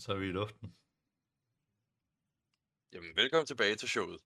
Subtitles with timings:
[0.00, 0.76] så er vi i luften.
[2.92, 4.20] Jamen, velkommen tilbage til showet.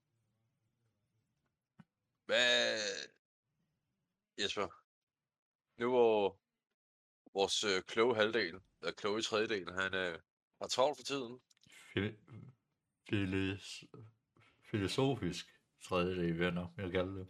[2.24, 2.78] Hvad...
[4.38, 4.68] Jesper,
[5.80, 6.40] nu hvor
[7.32, 10.20] vores øh, kloge halvdel, eller kloge tredjedel, han øh,
[10.60, 11.40] har travlt for tiden.
[11.92, 12.18] Fil-
[13.08, 13.84] filis-
[14.70, 15.46] filosofisk
[15.82, 17.28] tredjedel, vil jeg nok jeg kalde det.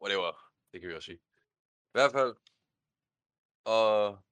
[0.00, 1.18] Whatever, det kan vi også sige.
[1.18, 2.36] I hvert fald.
[3.64, 4.22] Og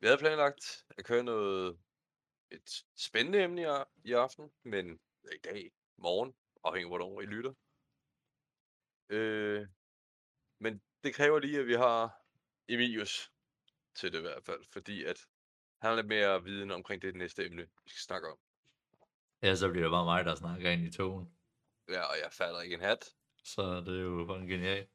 [0.00, 1.78] vi havde planlagt at køre noget,
[2.50, 6.34] et spændende emne i, aften, men i dag, morgen,
[6.64, 7.54] afhængig af hvornår I lytter.
[9.08, 9.66] Øh,
[10.58, 12.22] men det kræver lige, at vi har
[12.68, 13.32] Emilius
[13.94, 15.26] til det i hvert fald, fordi at
[15.80, 18.38] han har lidt mere viden omkring det næste emne, vi skal snakke om.
[19.42, 21.38] Ja, så bliver det bare mig, der snakker ind i togen.
[21.88, 23.04] Ja, og jeg fatter ikke en hat.
[23.44, 24.90] Så det er jo fucking genialt.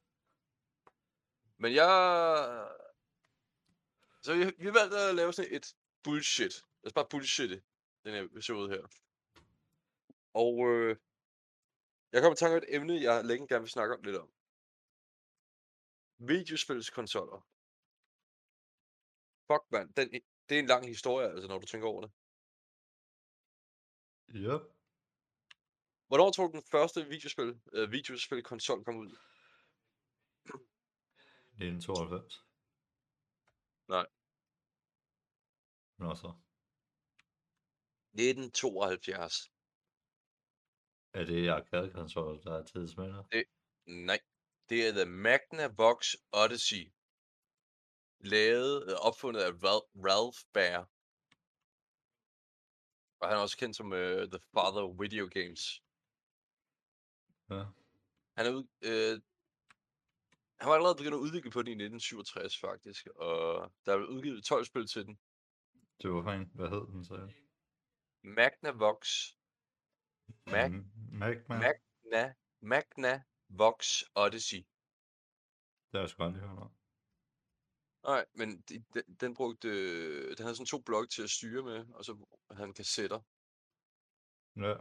[1.57, 2.75] Men jeg...
[4.25, 6.55] Så vi, vi valgte at lave sådan et bullshit.
[6.81, 7.63] Lad os bare bullshitte
[8.03, 8.83] den her episode her.
[10.33, 10.97] Og øh,
[12.11, 14.29] jeg kommer i tanke om et emne, jeg længe gerne vil snakke om lidt om.
[16.17, 17.39] Videospilskonsoller.
[19.47, 19.93] Fuck, mand.
[19.93, 20.07] Den,
[20.49, 22.11] det er en lang historie, altså, når du tænker over det.
[24.47, 24.57] Ja.
[26.07, 29.17] Hvornår tror du, den første videospil, øh, videospilkonsol kom ud?
[31.57, 32.45] 1992.
[33.87, 34.14] Nej.
[35.97, 36.33] Nå så.
[38.13, 39.51] 1972.
[41.13, 43.23] Er det arcade-konsol, der er tidsmænder?
[43.85, 44.19] Nej.
[44.69, 46.91] Det er The Magnavox Odyssey.
[48.19, 49.51] Lavet, øh, opfundet af
[50.07, 50.85] Ralph, Baer.
[53.19, 53.99] Og han er også kendt som uh,
[54.33, 55.81] The Father of Video Games.
[57.49, 57.65] Ja.
[58.37, 59.21] Han er øh,
[60.59, 64.43] han var allerede begyndt at udvikle på den i 1967 faktisk, og der er udgivet
[64.43, 65.19] 12 spil til den.
[66.01, 66.49] Det var fint.
[66.55, 67.31] Hvad hed den så?
[68.23, 69.07] Magnavox.
[70.45, 71.55] Mac, Mm, Magma?
[71.59, 74.57] Magna, Magnavox Odyssey.
[75.91, 76.71] Det har jeg sgu aldrig hørt om.
[78.03, 79.69] Nej, men de, den, den brugte,
[80.35, 83.19] den havde sådan to blokke til at styre med, og så havde han kassetter.
[84.55, 84.75] Ja.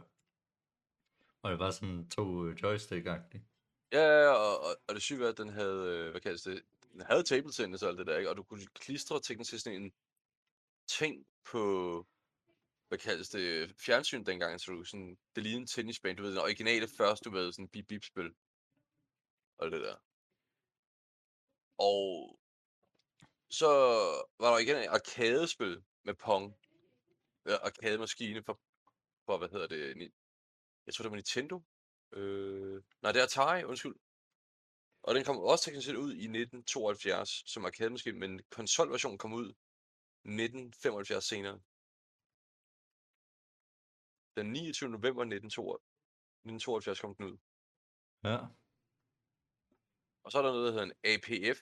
[1.41, 3.43] Og det var sådan to øh, joystick-agtige.
[3.91, 7.01] Ja, og, og, og det syge var, at den havde, øh, hvad kaldes det, den
[7.01, 8.29] havde table tennis og alt det der, ikke?
[8.29, 9.93] Og du kunne klistre teknisk til sådan en
[10.87, 11.61] ting på,
[12.87, 16.39] hvad kaldes det, fjernsyn dengang, så du sådan, det lignede en tennisbane, du ved, den
[16.39, 18.33] originale første, du ved, sådan bip bip spil.
[19.57, 19.95] Og det der.
[21.77, 22.39] Og
[23.49, 23.67] så
[24.39, 26.53] var der igen et arkadespil med Pong.
[27.45, 28.59] Ja, arkademaskine for,
[29.25, 30.13] for, hvad hedder det, Ni-
[30.85, 31.63] jeg tror det var Nintendo.
[32.11, 33.95] Øh, nej, det er Atari, undskyld.
[35.03, 39.53] Og den kom også teknisk set ud i 1972 som arkademaskine, men konsolversionen kom ud
[40.25, 41.61] 1975 senere.
[44.37, 44.89] Den 29.
[44.89, 47.37] november 1972 kom den ud.
[48.23, 48.37] Ja.
[50.23, 51.59] Og så er der noget, der hedder en APF,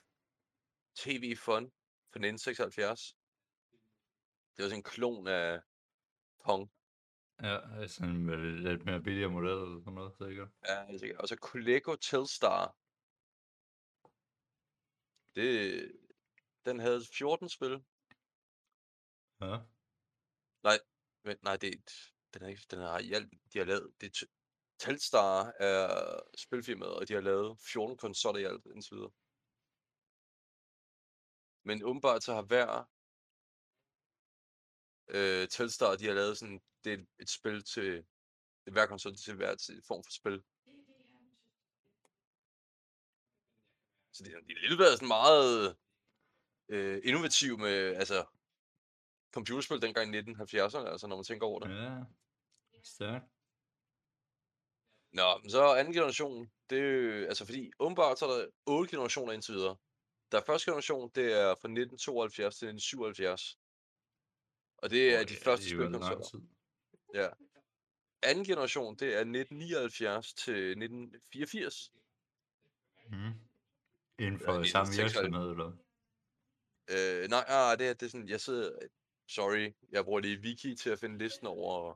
[0.94, 1.64] TV Fun,
[2.12, 3.16] fra 1976.
[4.56, 5.60] Det var sådan en klon af
[6.44, 6.72] Pong.
[7.42, 10.48] Ja, sådan en med lidt mere billigere model eller sådan noget, sikkert.
[10.68, 11.20] Ja, er sikkert.
[11.20, 12.76] Og så Coleco Telstar.
[15.34, 15.52] Det,
[16.64, 17.84] den havde 14 spil.
[19.44, 19.58] Ja.
[21.24, 21.78] Men, nej, det, er
[22.34, 24.26] den er ikke, den er i alt, de har lavet, det er
[24.78, 29.12] Telstar er spilfirmaet, og de har lavet 14 konsoller i alt indtil videre.
[31.64, 32.90] Men åbenbart så har hver
[35.16, 38.06] øh, Telstar, de har lavet sådan, det er et, spil til,
[38.72, 40.38] hver konsol til hver til form for spil.
[44.12, 45.76] Så det, er- de har lidt været sådan meget
[46.68, 48.26] øh, innovativ med, altså,
[49.34, 51.76] computerspil dengang i 1970'erne, altså når man tænker over det.
[51.76, 51.98] Ja.
[52.82, 53.24] Stærkt.
[55.12, 59.32] Nå, men så anden generation, det er altså fordi åbenbart så er der otte generationer
[59.32, 59.76] indtil videre.
[60.32, 63.58] Der er første generation, det er fra 1972 til 1977.
[64.78, 66.46] Og det er Åh, de første lang spilkonsoller.
[67.14, 67.28] Ja.
[68.22, 71.92] Anden generation, det er 1979 til 1984.
[73.10, 73.16] Mm.
[74.18, 74.96] Inden Ja, for i samme 96.
[74.96, 75.72] virksomhed, eller?
[76.90, 78.78] Øh, nej, ah, det, er, det er sådan, jeg sidder,
[79.26, 81.94] sorry, jeg bruger lige wiki til at finde listen over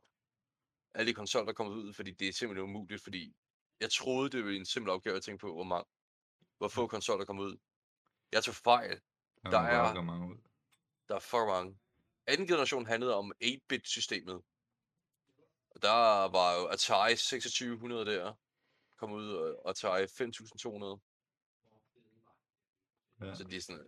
[0.95, 3.37] alle de konsoller, der er kommet ud, fordi det er simpelthen umuligt, fordi
[3.81, 5.85] jeg troede, det var en simpel opgave at tænke på, hvor, mange,
[6.59, 7.57] hvor få konsoller der kom ud.
[8.33, 9.01] Jeg tog fejl.
[9.45, 10.37] Der, Der er- gå mange ud.
[11.09, 11.79] Der er for mange.
[12.27, 14.43] Anden generation handlede om 8-bit-systemet.
[15.71, 18.35] Og der var jo Atari 2600 der,
[18.97, 21.01] kom ud, og Atari 5200.
[23.21, 23.35] Ja.
[23.35, 23.85] Så de er sådan,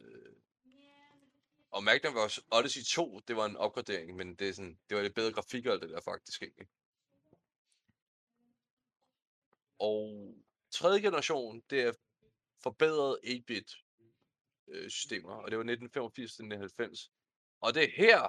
[1.70, 5.02] øh, Og Magnavox Odyssey 2, det var en opgradering, men det, er sådan, det var
[5.02, 6.68] lidt bedre grafik og alt det der faktisk egentlig.
[9.78, 10.34] Og
[10.70, 11.92] tredje generation, det er
[12.62, 13.72] forbedret 8-bit
[14.68, 17.10] øh, systemer, og det var 1985 til 1990.
[17.60, 18.28] Og det er her,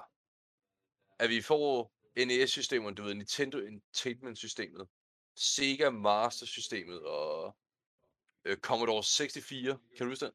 [1.18, 4.88] at vi får NES-systemerne, du ved, Nintendo Entertainment-systemet,
[5.36, 7.56] Sega Master-systemet og
[8.44, 9.78] øh, Commodore 64.
[9.96, 10.34] Kan du huske det?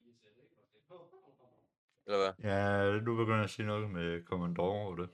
[2.07, 2.51] Eller hvad?
[2.51, 5.09] Ja, du begynder at sige noget med Commodore og det.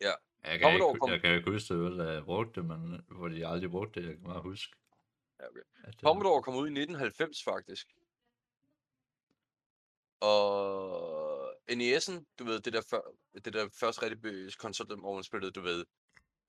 [0.00, 0.12] Ja.
[0.44, 3.28] Jeg kan, Commodore ikke, jeg kan ikke huske det, hvad jeg brugte det, men hvor
[3.28, 4.76] de aldrig brugte det, jeg kan bare huske.
[5.40, 5.60] Ja, okay.
[5.84, 7.86] At det, Commodore kom ud i 1990 faktisk.
[10.20, 13.00] Og NES'en, du ved, det der, før,
[13.44, 15.84] det der første rigtig be- konsol, hvor man spillede, du ved,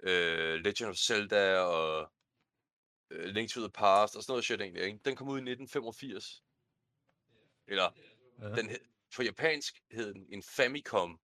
[0.04, 2.12] uh, Legend of Zelda og
[3.12, 5.00] uh, Link to the Past og sådan noget shit egentlig, ikke?
[5.06, 6.44] Den kom ud i 1985.
[7.68, 7.90] Eller,
[8.40, 8.50] ja.
[8.50, 8.70] den
[9.16, 11.20] på japansk hed den en Famicom,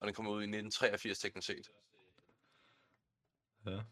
[0.00, 1.68] og den kom ud i 1983 teknisk set.
[3.66, 3.82] ja.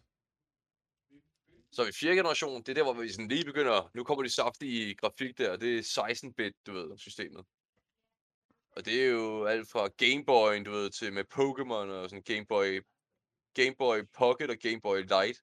[1.72, 4.30] Så i fjerde generation, det er der, hvor vi sådan lige begynder, nu kommer de
[4.30, 7.44] saftige grafik der, det er 16-bit, du ved, systemet.
[8.76, 12.22] Og det er jo alt fra Game Boy, du ved, til med Pokémon og sådan
[12.22, 12.82] Game Boy,
[13.54, 15.38] Game Boy Pocket og Game Boy Light.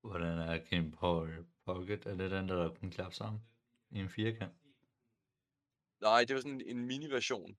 [0.00, 1.28] Hvordan er Game Boy
[1.64, 2.06] Pocket?
[2.06, 3.42] Er det den, der, der kun klapper sammen?
[3.90, 4.61] I en firkant?
[6.02, 7.56] Nej, det var sådan en mini-version,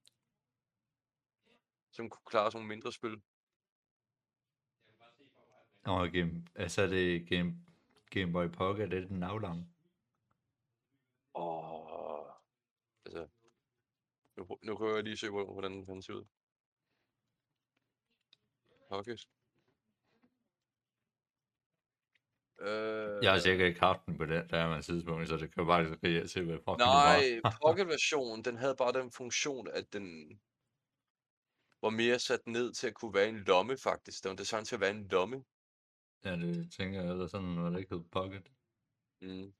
[1.91, 3.21] som kunne klare sådan nogle mindre spil.
[5.85, 7.55] Nå, game, altså er det Game,
[8.09, 9.67] Game Boy Pocket, det er den aflange.
[11.35, 12.25] Åh,
[13.05, 13.27] altså,
[14.37, 16.25] nu, nu kan jeg lige se, hvor- hvordan den ser ud.
[18.89, 19.27] Pocket.
[22.63, 25.65] Øh, Jeg har sikkert ikke haft den på den der med tidspunkt, så det kan
[25.65, 27.57] bare jeg se, hvad fuck Nej, det var.
[27.65, 30.05] Pocket-versionen, den havde bare den funktion, at den
[31.81, 34.23] var mere sat ned til at kunne være en lomme, faktisk.
[34.23, 35.43] Den var designet til at være en lomme.
[36.25, 38.51] ja, det tænker jeg, eller sådan noget, der ikke hed Pocket.
[39.21, 39.53] Mm.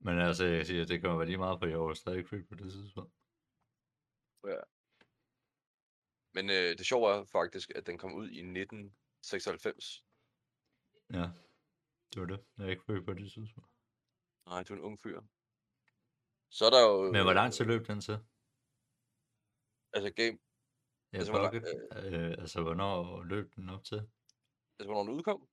[0.00, 2.48] Men altså, jeg siger, det kan være lige meget, for jeg var stadig ikke født
[2.48, 3.12] på det tidspunkt.
[6.36, 10.04] Men øh, det sjove er faktisk, at den kom ud i 1996.
[11.12, 11.26] Ja,
[12.14, 12.40] det var det.
[12.58, 13.70] Jeg er ikke født på det tidspunkt.
[14.46, 15.20] Nej, du er en ung fyr.
[16.50, 17.12] Så er der jo...
[17.12, 18.18] Men hvor lang tid løb den til?
[19.92, 20.38] Altså, game,
[21.12, 22.14] Ja, Altså, hvor lang- Pocket.
[22.14, 24.00] Øh, altså, hvornår løb den op til?
[24.78, 25.48] altså hvornår den udkom?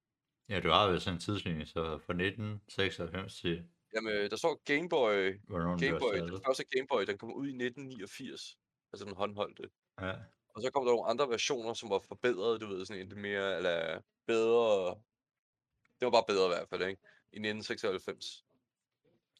[0.49, 4.89] Ja, du har jo sådan en tidslinje, så fra 1996 til, Jamen, der står Game
[4.89, 5.39] Boy.
[5.47, 8.57] hvornår Game Boy, den første Game Boy, den kom ud i 1989.
[8.93, 9.69] Altså den håndholdte.
[10.01, 10.13] Ja,
[10.55, 13.57] Og så kom der nogle andre versioner, som var forbedret, du ved, sådan en mere,
[13.57, 15.01] eller bedre.
[15.99, 17.01] Det var bare bedre i hvert fald, ikke?
[17.31, 18.45] I 1996.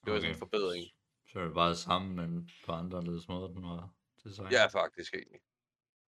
[0.05, 0.39] Det var sådan en Okay.
[0.39, 0.83] forbedring.
[1.27, 3.89] så er det bare det samme, men på andre ledes måder, den var
[4.23, 4.51] designet.
[4.51, 5.41] Ja, faktisk egentlig.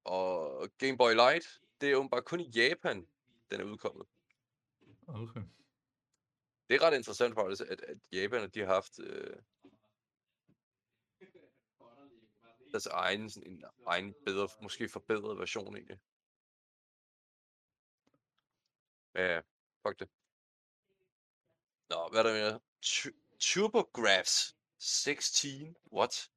[0.03, 3.07] Og Game Boy Light, det er åbenbart kun i Japan,
[3.51, 4.07] den er udkommet.
[5.07, 5.41] Okay.
[6.69, 9.38] Det er ret interessant faktisk, at, at Japan, de har haft øh,
[12.71, 15.99] deres egen, sådan en egen bedre, måske forbedret version egentlig.
[19.15, 19.41] Ja,
[19.88, 20.09] fuck det.
[21.89, 22.59] Nå, hvad er der mere?
[22.81, 25.75] Tu- TurboGrafx 16?
[25.93, 26.29] What?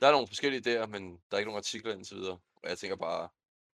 [0.00, 2.40] Der er nogle forskellige der, men der er ikke nogen artikler indtil videre.
[2.56, 3.28] Og jeg tænker bare,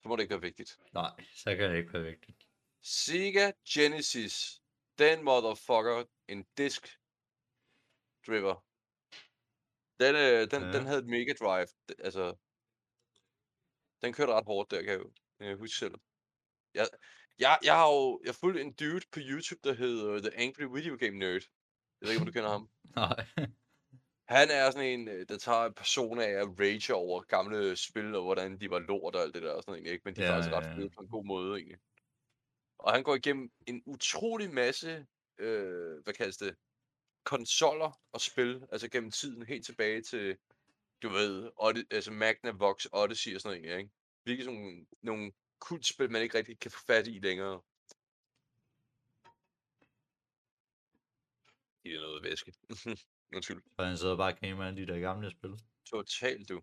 [0.03, 0.79] så må det ikke være vigtigt.
[0.93, 2.49] Nej, så kan det ikke være vigtigt.
[2.83, 4.63] Sega Genesis.
[4.99, 6.05] Den motherfucker.
[6.29, 6.99] En disk
[8.27, 8.65] driver.
[10.01, 10.73] Den, øh, den, Ja.
[10.79, 11.69] den havde et Mega Drive.
[11.99, 12.37] Altså,
[14.03, 15.95] den kørte ret hårdt der, kan jeg jo jeg huske selv.
[16.75, 16.89] Jeg,
[17.43, 20.97] jeg, jeg har jo jeg fulgte en dude på YouTube, der hedder The Angry Video
[21.01, 21.43] Game Nerd.
[22.01, 22.69] Jeg ved ikke, om du kender ham.
[22.97, 23.27] Nej.
[24.29, 28.15] Han er sådan en, øh, der tager en person af at rage over gamle spil,
[28.15, 30.03] og hvordan de var lort og alt det der og sådan noget, ikke?
[30.05, 30.75] Men de er Ja, faktisk ja, ret ja.
[30.77, 31.79] fede på en god måde, egentlig.
[32.79, 35.07] Og han går igennem en utrolig masse,
[35.39, 36.57] øh, hvad kaldes det,
[37.25, 40.37] konsoller og spil, altså gennem tiden, helt tilbage til,
[41.03, 43.95] du ved, Odde, altså Magnavox Odyssey og sådan noget, egentlig, ikke?
[44.25, 45.33] Virkelig sådan nogle
[45.69, 47.61] kultspil, man ikke rigtig kan få fat i længere.
[51.83, 52.53] Det er noget væske.
[53.37, 53.63] Undskyld.
[53.77, 55.55] For han sidder bare og gamer alle de der gamle spil.
[55.91, 56.63] Totalt, du.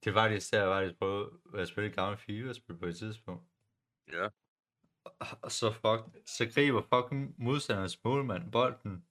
[0.00, 3.44] Det er faktisk der, jeg faktisk prøvede at spille et gammelt FIFA-spil på et tidspunkt.
[4.12, 4.28] Ja.
[5.42, 9.06] Og så, fuck, så griber fucking modstanderens målmand bolden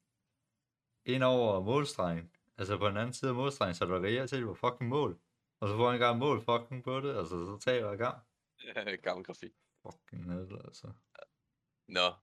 [1.06, 2.32] ind over målstregen.
[2.58, 5.20] Altså på den anden side af målstregen, så der reelt til, det var fucking mål.
[5.64, 8.24] Og så får han engang mål fucking på det, altså så taber jeg gang.
[8.64, 9.54] Ja, gammel grafik.
[9.82, 10.94] Fucking ned, altså.
[11.88, 12.14] Nå.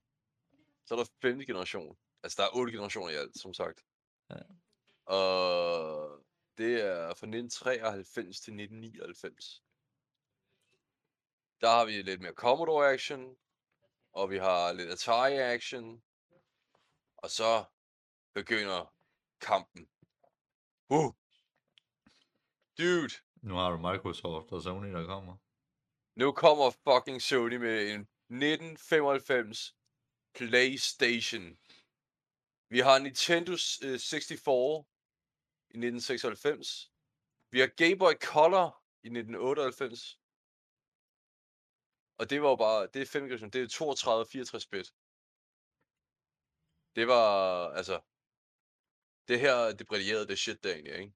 [0.85, 1.97] Så er der femte generation.
[2.23, 3.85] Altså, der er otte generationer i alt, som sagt.
[4.29, 4.41] Ja.
[5.05, 6.25] Og
[6.57, 9.63] det er fra 1993 til 1999.
[11.61, 13.37] Der har vi lidt mere Commodore action,
[14.13, 16.03] og vi har lidt Atari action,
[17.17, 17.63] og så
[18.33, 18.93] begynder
[19.39, 19.89] kampen.
[20.89, 21.13] Uh!
[22.77, 23.30] Dude!
[23.41, 25.35] Nu har du Microsoft og Sony, der kommer.
[26.15, 29.75] Nu kommer fucking Sony med en 1995
[30.37, 31.45] PlayStation.
[32.73, 33.51] Vi har Nintendo
[33.85, 34.85] øh, 64
[35.69, 36.91] i 1996.
[37.51, 38.67] Vi har Game Boy Color
[39.03, 40.19] i 1998.
[42.19, 44.87] Og det var jo bare, det er 5 det er 32 64 bit.
[46.95, 47.29] Det var,
[47.79, 47.97] altså,
[49.27, 51.13] det her, det brillerede det shit der egentlig, ikke?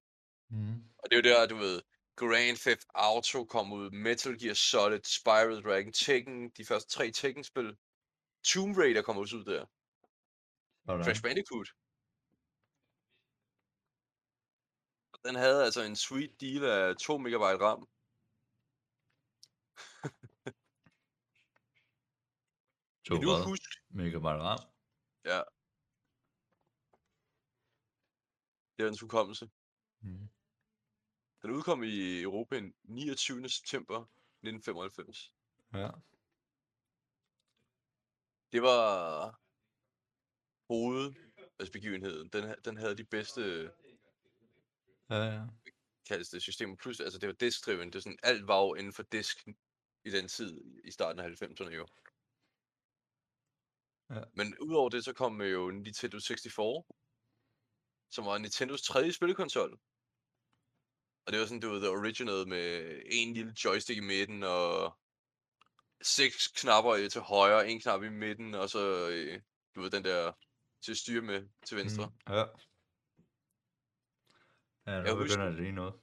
[0.50, 0.76] Mm.
[0.98, 1.82] Og det er jo der, du ved,
[2.16, 7.76] Grand Theft Auto kom ud, Metal Gear Solid, Spyro Dragon, Tekken, de første tre Tekken-spil.
[8.42, 9.66] Tomb Raider kom også ud der.
[10.86, 11.04] Sådan.
[11.04, 11.68] Crash Bandicoot.
[15.24, 17.88] Den havde altså en sweet deal af 2 megabyte RAM.
[23.04, 23.80] To Kan du huske?
[23.88, 24.58] Megabyte RAM.
[25.24, 25.42] Ja.
[28.76, 29.50] Det var dens hukommelse.
[30.00, 30.28] Mm.
[31.42, 33.48] Den udkom i Europa den 29.
[33.48, 34.00] september
[34.42, 35.32] 1995.
[35.72, 35.90] Ja.
[38.52, 39.40] Det var
[40.68, 42.28] hovedbegivenheden.
[42.28, 43.70] Den, den havde de bedste
[45.10, 45.46] Ja, ja.
[46.08, 46.76] kaldes det systemer.
[46.76, 47.88] Plus, altså det var disk-driven.
[47.88, 49.48] Det er sådan, alt var jo inden for disk
[50.04, 51.86] i den tid, i starten af 90'erne jo.
[54.10, 54.22] Ja.
[54.32, 56.84] Men udover det, så kom jo Nintendo 64,
[58.10, 59.80] som var Nintendos tredje spillekonsol.
[61.26, 64.96] Og det var sådan, du ved, the original med en lille joystick i midten, og
[66.02, 69.40] seks knapper øh, til højre, en knap i midten, og så, øh,
[69.74, 70.32] du ved, den der
[70.84, 72.06] til at styre med til venstre.
[72.06, 72.32] Mm.
[72.32, 72.44] Ja.
[74.86, 75.94] Ja, nu Jeg begynder husker- det lige noget.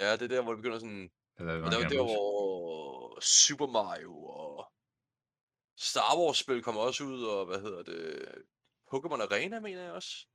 [0.00, 3.66] Ja, det er der, hvor det begynder sådan, Eller, Og der var der, hvor Super
[3.66, 4.72] Mario og
[5.76, 8.28] Star Wars spil kom også ud, og hvad hedder det,
[8.94, 10.26] Pokémon Arena, mener jeg også.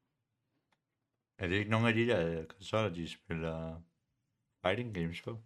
[1.38, 3.82] Er det ikke nogen af de der konsoller, de spiller
[4.66, 5.44] fighting games på?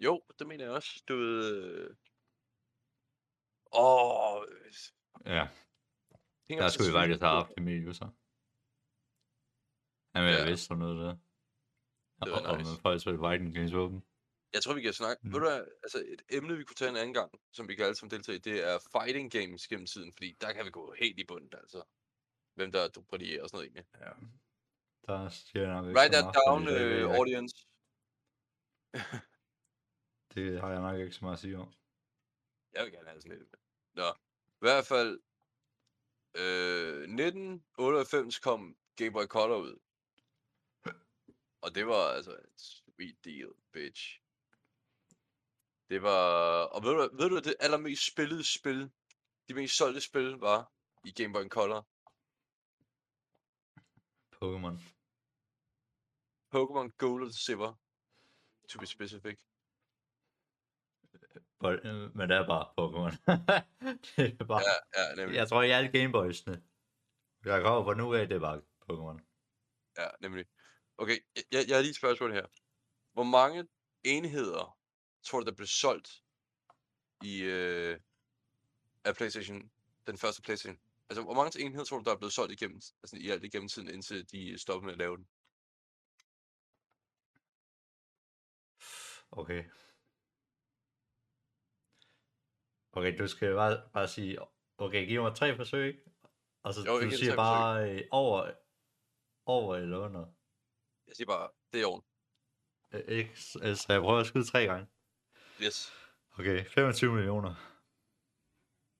[0.00, 1.02] Jo, det mener jeg også.
[1.08, 1.54] Du ved...
[1.62, 1.96] øh,
[3.72, 4.46] Åh...
[5.24, 5.48] Ja,
[6.48, 8.06] hænger der skulle vi faktisk have haft Emilio så.
[10.14, 10.38] Han vil Ja.
[10.38, 11.14] have vidst sådan noget der.
[12.24, 12.70] Det var og, nice.
[12.70, 13.98] og man folk spiller fighting games på dem.
[14.54, 15.20] Jeg tror, vi kan snakke...
[15.22, 15.32] Mm.
[15.32, 17.84] Ved du hvad, altså et emne, vi kunne tage en anden gang, som vi kan
[17.84, 20.94] alle sammen deltage i, det er fighting games gennem tiden, fordi der kan vi gå
[21.02, 21.80] helt i bunden, altså.
[22.56, 22.88] Hvem der er
[23.42, 23.86] og sådan noget egentlig.
[24.04, 24.12] Ja.
[25.06, 25.18] Der
[25.60, 27.16] jeg nok ikke Write that down, ikke.
[27.18, 27.56] audience.
[30.34, 31.72] Det har jeg nok ikke så meget at sige om.
[32.72, 33.54] Jeg vil gerne have sådan lidt.
[33.92, 34.08] Nå,
[34.46, 35.20] i hvert fald,
[36.34, 39.78] øh, 1998 kom Game Boy Color ud.
[41.62, 44.20] Og det var altså en sweet deal, bitch.
[45.88, 48.90] Det var, og ved du, ved du det allermest spillede spil,
[49.48, 50.72] de mest solgte spil var
[51.04, 51.86] i Game Boy Color?
[54.36, 54.76] Pokémon.
[56.54, 57.74] Pokémon Gold og Silver,
[58.70, 59.38] to be specific.
[62.14, 63.12] Men det er bare Pokémon.
[64.16, 64.62] det er bare...
[64.96, 65.36] Ja, ja, nemlig.
[65.36, 66.56] Jeg tror, i alle Gameboys'ene.
[67.44, 68.60] Jeg kommer på nu af, det er bare
[68.90, 69.18] Pokémon.
[69.98, 70.46] Ja, nemlig.
[70.98, 72.46] Okay, jeg, jeg, jeg har lige et spørgsmål her.
[73.12, 73.68] Hvor mange
[74.04, 74.78] enheder
[75.22, 76.22] tror du, der blev solgt
[77.24, 78.00] i øh,
[79.04, 79.70] af PlayStation,
[80.06, 80.80] den første PlayStation?
[81.10, 83.68] Altså, hvor mange enheder tror du, der er blevet solgt igennem, altså i alt igennem
[83.68, 85.28] tiden, indtil de stoppede med at lave den?
[89.32, 89.64] Okay.
[92.92, 94.38] Okay, du skal bare, bare sige,
[94.78, 96.04] okay, giv mig tre forsøg?
[96.62, 98.50] Og så Jo, du siger bare øh, over,
[99.46, 100.26] over eller under.
[101.06, 102.04] Jeg siger bare, det er i orden.
[102.92, 104.86] Øh, Ikke, så så jeg prøver at skyde tre gange.
[105.62, 105.92] Yes.
[106.38, 107.54] Okay, 25 millioner.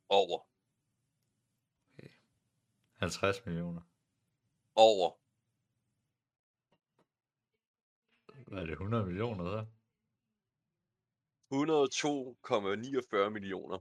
[0.08, 0.50] Over.
[3.00, 3.82] 50 millioner.
[4.74, 5.10] Over.
[8.50, 9.66] Hvad er det, 100 millioner så?
[11.52, 13.78] 102,49 millioner.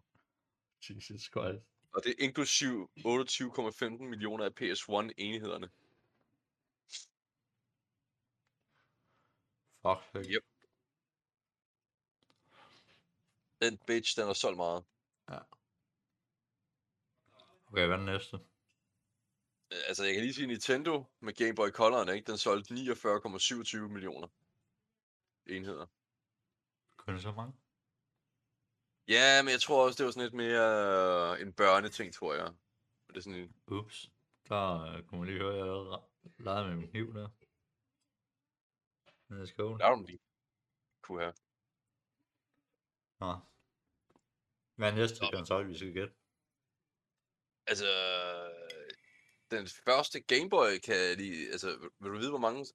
[0.90, 1.64] Jesus Christ.
[1.94, 5.70] Og det er inklusiv 28,15 millioner af PS1 enhederne.
[9.82, 10.26] Fuck, fuck.
[10.32, 10.44] Yep.
[13.62, 14.86] Den bitch, den har solgt meget.
[17.68, 18.40] Okay, hvad er den næste?
[19.72, 22.32] Altså, jeg kan lige sige Nintendo med Game Boy Color'en, ikke?
[22.32, 24.28] Den solgte 49,27 millioner
[25.46, 25.86] enheder.
[27.14, 27.54] Mange?
[29.08, 32.54] Ja, men jeg tror også, det var sådan lidt mere øh, en børneting, tror jeg.
[33.08, 33.56] Det er sådan en...
[33.68, 34.12] Ups.
[34.48, 37.30] Der øh, kunne man lige høre, at jeg legede med min kniv der.
[39.32, 39.78] Let's go.
[39.78, 40.20] Der er du lige.
[41.02, 41.34] Kunne have.
[43.20, 43.40] Nå.
[44.76, 45.30] Hvad er næste Nå.
[45.34, 46.14] konsol, vi skal gætte?
[47.68, 47.88] Altså,
[49.52, 51.52] den første Gameboy kan lige...
[51.52, 52.66] Altså, vil- du vide, hvor mange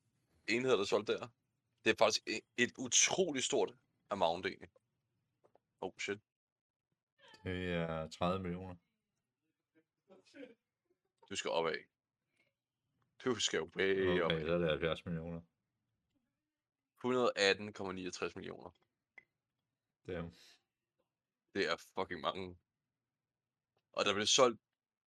[0.47, 1.29] enheder, der er solgt der?
[1.85, 3.75] Det er faktisk et, et utroligt stort
[4.15, 4.71] amount, egentlig.
[5.81, 6.19] Oh, shit.
[7.45, 8.77] Det er 30 millioner.
[11.31, 11.77] Du skal opad.
[13.25, 14.47] Du skal jo way Okay, opad.
[14.47, 15.41] så er det 70 millioner.
[17.05, 18.71] 118,69 millioner.
[20.07, 20.33] Damn.
[21.55, 22.59] Det er fucking mange.
[23.93, 24.61] Og der blev solgt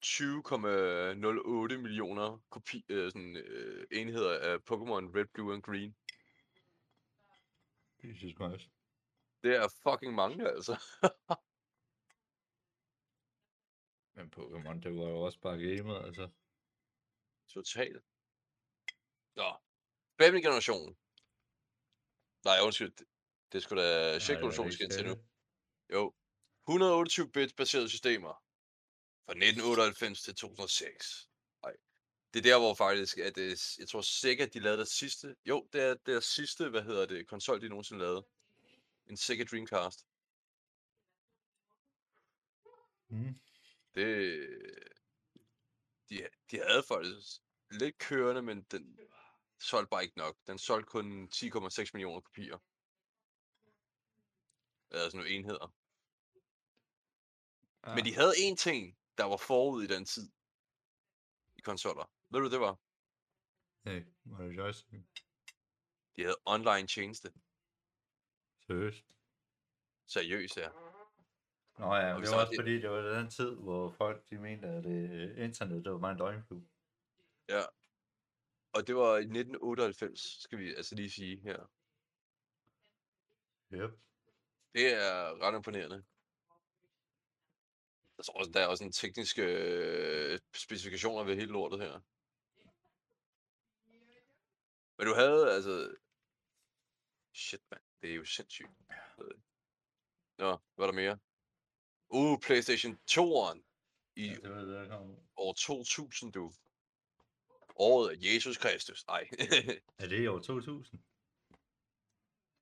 [0.04, 5.96] 20,08 millioner kopi, øh, sådan, øh, enheder af Pokémon Red, Blue and Green.
[8.04, 8.70] Jesus Christ.
[9.46, 10.74] Det er fucking mange, altså.
[14.16, 16.30] Men Pokémon, det var jo også bare gamet, altså.
[17.48, 18.04] Totalt.
[19.36, 19.48] Nå.
[20.18, 20.96] Femte generation.
[22.44, 22.92] Nej, undskyld.
[23.52, 25.14] Det, skulle da sjette generation skal til nu.
[25.92, 26.14] Jo.
[26.70, 28.34] 128-bit baserede systemer.
[29.26, 31.30] Fra 1998 til 2006.
[31.62, 31.76] Nej.
[32.34, 35.36] Det er der, hvor faktisk, at det, jeg tror sikkert, de lavede det sidste.
[35.44, 38.26] Jo, det er det sidste, hvad hedder det, konsol, de nogensinde lavede.
[39.06, 40.06] En Sega Dreamcast.
[43.08, 43.34] Mm.
[43.94, 44.38] Det...
[46.08, 48.98] De, de havde faktisk lidt kørende, men den
[49.60, 50.36] solgte bare ikke nok.
[50.46, 52.58] Den solgte kun 10,6 millioner kopier.
[54.90, 55.74] Eller sådan nogle enheder.
[57.86, 57.94] Ja.
[57.94, 60.30] Men de havde en ting, der var forud i den tid.
[61.56, 62.10] I konsoller.
[62.30, 62.80] Ved du, det var?
[63.84, 65.02] Hey, var det joystick?
[66.16, 67.32] De havde online tjeneste.
[68.66, 69.04] Seriøst?
[70.06, 70.68] Seriøst, ja.
[71.78, 74.30] Nå ja, Og det der var også det- fordi, det var den tid, hvor folk
[74.30, 76.68] de mente, at øh, internet det var bare en døgnflue.
[77.48, 77.62] Ja.
[78.72, 81.70] Og det var i 1998, skal vi altså lige sige her.
[83.72, 83.98] Yep.
[84.74, 86.04] Det er ret imponerende.
[88.18, 92.00] Jeg tror også, der er også en teknisk øh, specifikationer ved hele lortet her.
[94.98, 95.94] Men du havde altså...
[97.34, 97.82] Shit, mand.
[98.02, 98.68] Det er jo sindssygt.
[100.38, 101.18] Nå, hvad er der mere?
[102.08, 103.62] Uh, Playstation 2'eren
[104.16, 105.16] i Ja, det var det, der kom.
[105.36, 106.52] år 2000, du.
[107.76, 109.04] Året af Jesus Kristus.
[109.08, 109.28] Ej.
[109.98, 111.00] Er det i år 2000?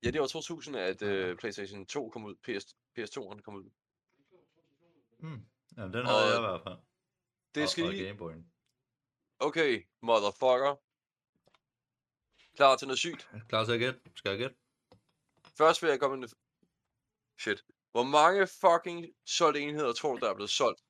[0.03, 2.35] ja, det var 2000, at uh, Playstation 2 kom ud.
[2.35, 3.69] PS, PS2'eren kom ud.
[5.19, 5.45] Mm.
[5.77, 6.77] Jamen, den havde Og jeg i hvert fald.
[7.55, 8.11] Det og, skal og lige...
[8.11, 8.43] Gameboy'en.
[9.39, 10.75] Okay, motherfucker.
[12.55, 13.29] Klar til noget sygt.
[13.49, 13.99] Klar til at gætte?
[14.15, 14.55] Skal jeg gætte?
[15.57, 16.27] Først vil jeg komme med...
[17.39, 17.63] Shit.
[17.91, 20.81] Hvor mange fucking solgte enheder tror du, der er blevet solgt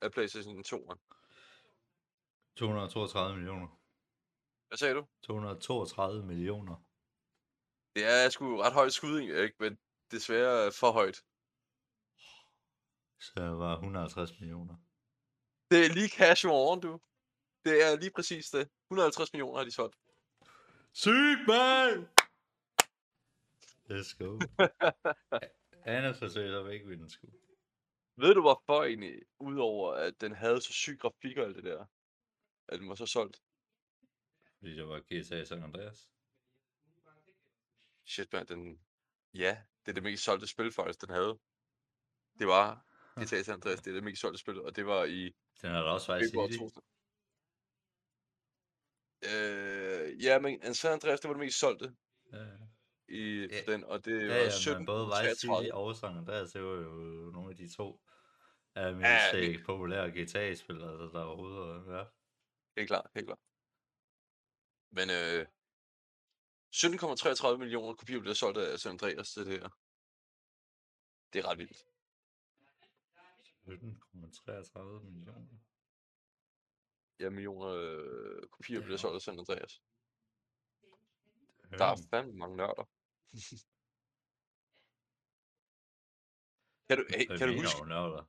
[0.00, 0.98] af PlayStation 2'eren?
[2.56, 3.68] 232 millioner.
[4.68, 5.06] Hvad sagde du?
[5.22, 6.76] 232 millioner.
[7.94, 9.54] Det er sgu ret højt skud, ikke?
[9.58, 9.78] Men
[10.10, 11.22] desværre for højt.
[13.20, 14.76] Så var 150 millioner.
[15.70, 17.00] Det er lige cash over du.
[17.64, 18.68] Det er lige præcis det.
[18.90, 19.96] 150 millioner har de solgt.
[20.92, 22.08] Sygt, man!
[23.92, 24.38] Let's go.
[25.84, 27.26] Andet forsøg, så væk ved den sgu.
[28.16, 29.22] Ved du hvorfor egentlig?
[29.38, 31.86] Udover at den havde så syg grafik og alt det der.
[32.68, 33.42] At den var så solgt.
[34.58, 36.10] Fordi det var GTA San Andreas.
[38.06, 38.80] Shit, man, den...
[39.34, 41.38] Ja, det er det mest solgte spil faktisk, den havde.
[42.38, 42.86] Det var
[43.20, 45.22] GTA San Andreas, det er det mest solgte spil, og det var i
[45.62, 46.58] Den er da også Vice City.
[46.58, 46.82] 2000.
[49.24, 51.96] Øh, ja, men San Andreas, det var det mest solgte
[52.32, 52.46] Ja,
[53.08, 53.62] i Ja.
[53.72, 55.74] den, og det ja, var ja 17 men både Vice City 33.
[55.74, 58.00] og San Andreas, det var jo nogle af de to
[58.74, 62.08] af mest Ja, ja, det- populære GTA-spil, altså, der overhovedet været.
[62.76, 63.38] Helt klart, helt klart.
[64.90, 65.46] Men øh,
[66.74, 69.68] 17,33 millioner kopier blev solgt af San Andreas til det her.
[71.32, 71.76] Det er ret vildt.
[73.66, 75.58] 17,33 millioner.
[77.20, 78.96] Ja, millioner øh, kopier Ja.
[78.96, 79.82] solgt af San Andreas.
[81.78, 82.88] Der er Øhm, fandme mange nørder.
[86.88, 87.78] kan du, hey, kan du huske?
[87.80, 88.24] du, nørder?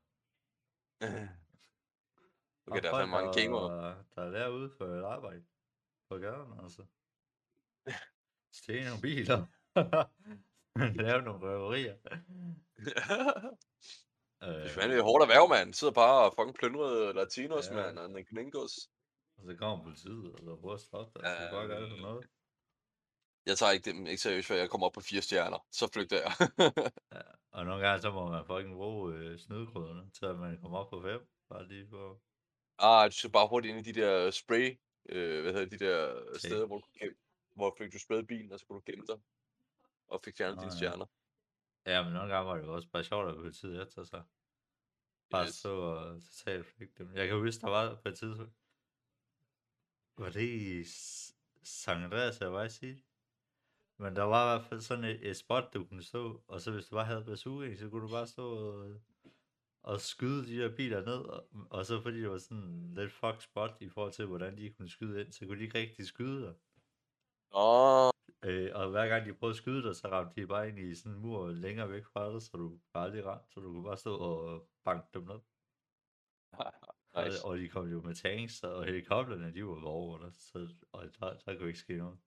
[2.67, 4.06] okay, der er fandme mange gamere.
[4.15, 5.45] der, er derude for et arbejde
[6.10, 6.86] på gaden, altså.
[8.58, 9.39] Stjæle nogle biler.
[11.03, 11.97] Lave nogle røverier.
[11.97, 12.93] Det
[14.43, 15.73] Øh, er fandme et hårdt erhverv, mand.
[15.73, 17.75] Sidder bare og fucking plyndrede latinos, Ja.
[17.75, 18.73] mand, og en gringos.
[19.38, 22.27] og så kommer politiet, og så prøver at stoppe dig, så fuck alt for noget.
[23.45, 25.67] Jeg tager ikke dem ikke seriøst, før jeg kommer op på fire stjerner.
[25.71, 26.32] Så flygter jeg.
[27.51, 31.01] Og nogle gange, så må man fucking bruge øh, snydekrydderne, at man kommer op på
[31.01, 31.27] fem.
[31.49, 32.21] Bare lige for...
[32.79, 34.79] ah, du skal bare hurtigt ind i de der spray,
[35.10, 36.38] øh, hvad hedder de der Okay.
[36.39, 37.15] steder, hvor du gemme.
[37.56, 39.19] hvor fik du spillet bilen, og så kunne du gemme dig,
[40.08, 40.77] og fik fjernet Nå, dine ja.
[40.77, 41.06] stjerner.
[41.86, 44.23] Ja, men nogle gange var det også bare sjovt at politiet efter sig.
[45.29, 45.56] Bare Yes.
[45.56, 47.15] stå og totalt fik dem.
[47.15, 48.53] Jeg kan huske, der var på et tidspunkt.
[50.17, 51.88] Var det i S- St.
[51.88, 53.03] Andreas, jeg var i sige?
[53.97, 56.71] Men der var i hvert fald sådan et, et spot, du kunne stå, og så
[56.71, 59.01] hvis du bare havde bazooka, så kunne du bare stå og,
[59.84, 63.41] og skyde de der biler ned, og, og så fordi det var sådan lidt fuck
[63.41, 66.41] spot i forhold til, hvordan de kunne skyde ind, så kunne de ikke rigtig skyde
[66.41, 66.53] dig.
[67.56, 68.13] Åh,
[68.45, 70.95] Øh, og hver gang de prøvede at skyde dig, så ramte de bare ind i
[70.95, 73.84] sådan en mur længere væk fra dig, så du bare aldrig ramt, så du kunne
[73.84, 75.39] bare stå og banke dem ned.
[77.25, 77.45] nice.
[77.45, 81.03] Og, og de kom jo med tanks, og helikopterne, de var over dig, så, og
[81.19, 82.17] der, der kunne ikke ske noget.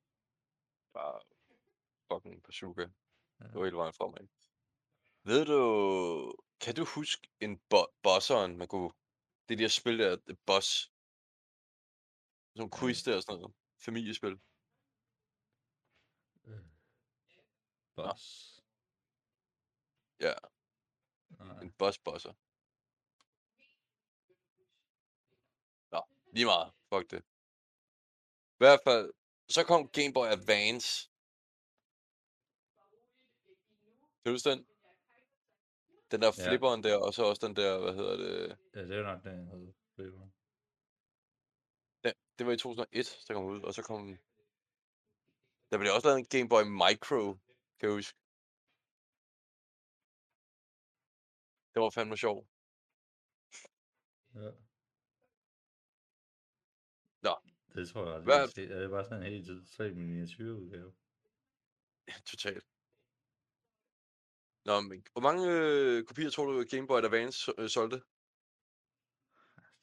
[0.93, 1.21] Bare
[2.13, 2.83] fucking bazooka.
[3.39, 4.29] Det var hele vejen fremad.
[5.23, 5.63] Ved du,
[6.61, 8.93] kan du huske en bo- bosseren, man kunne,
[9.49, 10.93] det der spil der, The Boss, sådan
[12.55, 14.41] nogle quiz der og sådan noget, familiespil.
[16.45, 16.61] Øh.
[17.95, 18.53] Boss.
[20.21, 20.35] Ja,
[21.29, 21.63] Nej.
[21.63, 22.33] en boss-bosser.
[25.91, 26.73] Nå, lige meget.
[26.89, 27.23] Fuck det.
[28.55, 29.13] I hvert fald,
[29.49, 31.11] så kom Game Boy Advance.
[34.27, 34.67] Kan du huske den?
[36.11, 36.49] Den der Ja.
[36.49, 38.59] flipperen der, og så også den der, hvad hedder det?
[38.75, 40.35] Ja, det er nok den, jeg havde flipperen.
[42.05, 44.19] Den, det var i 2001, der kom ud, og så kom...
[45.71, 47.23] Der blev også lavet en Game Boy Micro,
[47.79, 48.19] kan jeg huske.
[51.75, 52.49] Det var fandme sjov.
[54.35, 54.51] Ja.
[57.23, 57.35] Nå.
[57.75, 58.75] Det tror jeg aldrig, Hvad-.
[58.77, 60.95] Er det bare sådan en helt total miniatyrudgave?
[62.31, 62.65] Totalt.
[64.67, 67.97] Nå, men hvor mange øh, kopier tror du Game Boy Advance øh, solgte?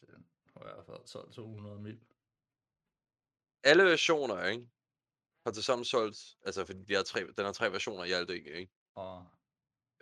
[0.07, 1.99] Den har i hvert fald solgt 200 mil.
[3.63, 4.69] Alle versioner, ikke?
[5.45, 8.29] Har til sammen solgt, altså fordi de har tre, den har tre versioner i alt,
[8.29, 8.51] ikke?
[8.53, 8.73] ikke?
[8.95, 9.25] Og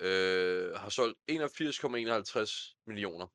[0.03, 3.27] Øh, har solgt 81,51 millioner.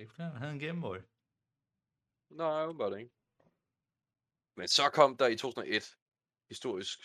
[0.00, 0.98] ikke flere, han havde en Gameboy.
[2.30, 3.14] Nej, var det ikke.
[4.56, 5.98] Men så kom der i 2001,
[6.48, 6.98] historisk.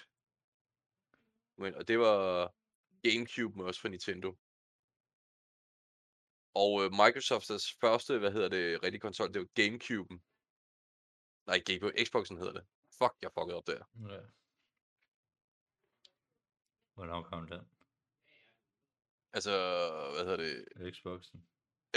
[1.57, 2.53] Men, og det var
[3.03, 4.37] Gamecube også fra Nintendo.
[6.53, 10.19] Og øh, Microsofts første, hvad hedder det, rigtige konsol, det var Gamecube'en.
[11.45, 12.65] Nej, Gamecube, Xboxen hedder det.
[12.97, 13.83] Fuck, jeg fuckede op der.
[14.13, 14.19] Ja.
[16.93, 17.67] Hvornår kom den?
[19.33, 19.51] Altså,
[20.13, 21.47] hvad hedder det, Xboxen.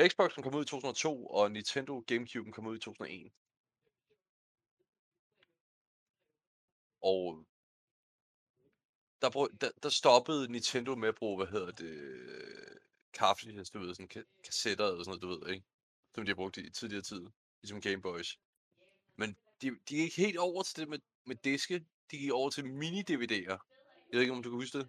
[0.08, 3.32] Xboxen kom ud i 2002, og Nintendo Gamecube'en kom ud i 2001.
[7.00, 7.46] Og
[9.22, 12.78] der, brug, der, der stoppede Nintendo med at bruge, hvad hedder det,
[13.12, 15.66] cartridges, du ved, sådan ka- kassetter og sådan noget, du ved, ikke?
[16.14, 17.26] Som de har brugt i tidligere tid,
[17.62, 18.38] ligesom Game Boys.
[19.16, 22.62] Men de, de gik helt over til det med, med diske, de gik over til
[22.62, 23.58] mini-DVD'er.
[24.10, 24.88] Jeg ved ikke, om du kan huske det?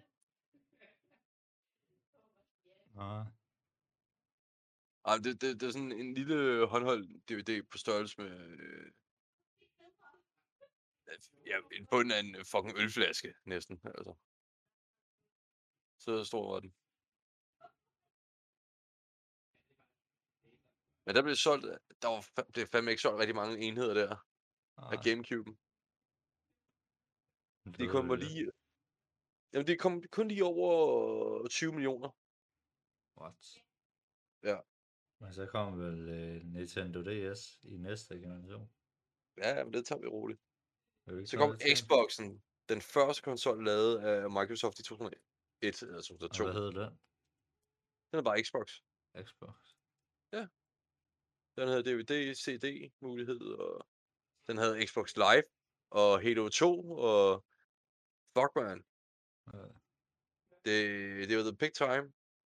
[2.94, 3.24] Nej.
[5.04, 8.30] Ej, det, det, det er sådan en lille håndholdt DVD på størrelse med...
[8.30, 8.92] Øh,
[11.46, 13.80] ja, en bund af en øh, fucking ølflaske, næsten.
[13.84, 14.14] Altså.
[15.98, 16.74] Så stor var den.
[21.04, 21.64] Men der blev solgt...
[22.02, 24.16] Der var, blev fandme ikke solgt rigtig mange enheder der
[24.76, 25.02] af Nej.
[25.06, 25.56] Gamecube'en.
[27.78, 28.50] De kom lige...
[29.52, 32.10] Jamen, det kom kun lige over 20 millioner.
[33.20, 33.64] What?
[34.42, 34.60] Ja.
[35.20, 38.70] Men så kom vel uh, Nintendo DS i næste generation.
[39.36, 40.40] Ja, men det tager vi roligt.
[41.26, 41.58] Så kom?
[41.76, 42.42] Xboxen.
[42.68, 46.44] Den første konsol lavet af Microsoft i 2001 eller Og 2002.
[46.44, 46.98] hvad hed den?
[48.10, 48.66] Den er bare Xbox.
[49.26, 49.56] Xbox.
[51.56, 53.86] Den havde DVD, CD mulighed, og
[54.48, 55.42] den havde Xbox Live,
[55.90, 57.44] og Halo 2, og
[58.36, 58.84] fuck man,
[59.54, 59.66] Ja.
[60.64, 62.12] det, det var the big time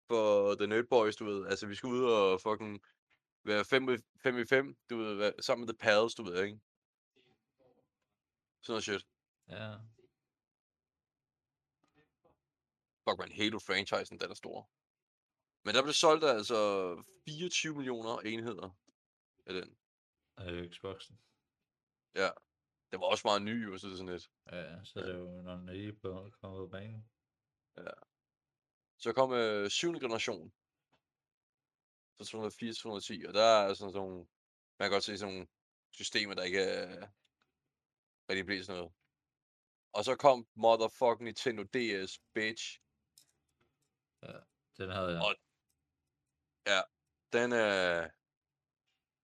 [0.08, 1.46] for the Nerd Boys, du ved.
[1.46, 2.80] Altså, vi skulle ud og fucking
[3.44, 6.60] være 5 i 5, du ved, sammen med The Pals, du ved, ikke?
[8.62, 9.06] Sådan noget shit.
[9.48, 9.76] ja.
[13.08, 14.70] Fuck man, Halo-franchisen, den er stor.
[15.64, 16.58] Men der blev solgt altså
[17.24, 18.70] 24 millioner enheder
[19.46, 19.78] af den.
[20.36, 21.18] Af Xboxen.
[22.90, 24.30] Det var også meget ny, jo, så det sådan lidt.
[24.52, 27.10] Ja, så det er jo, når den lige på, kommet på banen.
[28.98, 29.92] Så kom øh, 7.
[29.92, 30.52] generation.
[32.18, 34.16] Så 280, 210, og der er sådan nogle,
[34.78, 35.48] man kan godt se sådan nogle
[35.90, 37.08] systemer, der ikke er
[38.30, 38.94] rigtig blevet sådan noget.
[39.92, 42.64] Og så kom motherfucking Nintendo DS, bitch.
[44.78, 45.22] Den havde jeg.
[45.26, 45.36] Og-
[47.32, 48.02] Den, øh,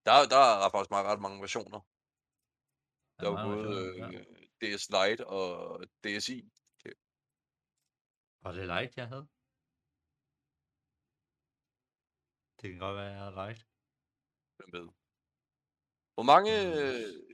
[0.06, 1.80] der, der er faktisk meget ret mange versioner.
[3.20, 4.18] Der Ja, var meget både versioner, ja.
[4.18, 5.48] øh, DS Lite og
[6.04, 6.36] DSi.
[8.44, 9.26] Var det light, jeg havde?
[12.60, 13.66] Det kan godt være, jeg havde light.
[14.56, 14.88] Hvem ved?
[16.14, 17.25] Hvor mange Mm.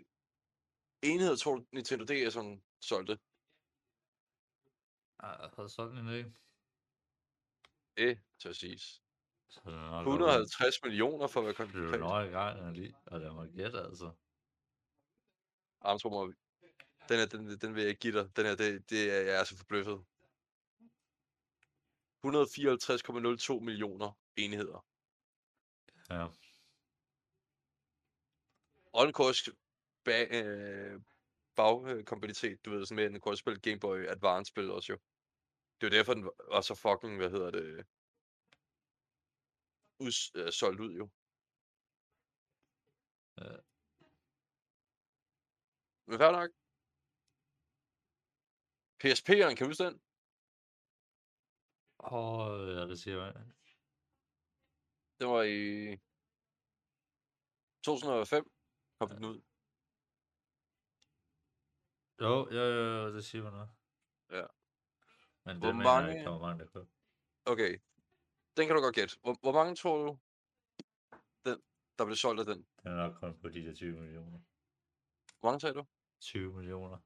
[1.02, 3.18] Enheder tror du Nintendo DS'en solgte?
[5.22, 6.34] Jeg havde solgt en del.
[7.96, 8.18] Det
[9.64, 12.00] det godt være 150 millioner for at være det er konkret.
[12.00, 14.12] nok i gang, lige, og lad mig gætte, altså.
[15.80, 16.34] Armstrong,
[17.08, 18.36] den her, den, den vil jeg ikke give dig.
[18.36, 20.04] Den her, det, det er, jeg er så forbløffet.
[22.26, 24.86] 154,02 millioner enheder.
[26.10, 26.28] Ja.
[29.12, 29.48] Kurs
[30.04, 31.00] bag, øh,
[31.56, 34.98] bagkompatibilitet, du ved, sådan med, at den kunne spille Game Boy Advance-spil også jo.
[35.80, 37.86] Det jo derfor, den var- var så fucking, hvad hedder det,
[40.00, 41.04] uds, øh, solgt ud jo.
[43.38, 43.56] Ja.
[46.08, 46.50] Men fair nok.
[49.00, 50.00] PSP'eren, kan du huske den?
[52.12, 53.34] Åh, ja, det siger jeg.
[55.18, 55.60] Den var i
[57.84, 58.44] 2005,
[58.98, 59.51] kom den ud.
[62.22, 63.70] Jo, jo, jo, jo, det siger man noget.
[64.30, 64.46] Ja.
[65.44, 66.92] Men Hvor det mener jeg mange- ikke, der var mange, der købte.
[67.44, 67.78] Okay,
[68.56, 69.16] den kan du godt gætte.
[69.22, 70.18] Hvor, hvor mange tror du,
[71.44, 71.62] den,
[71.98, 72.66] der blev solgt af den?
[72.82, 74.40] Den er nok kun på de der 20 millioner.
[75.40, 75.86] Hvor mange sagde du?
[76.20, 76.98] 20 millioner.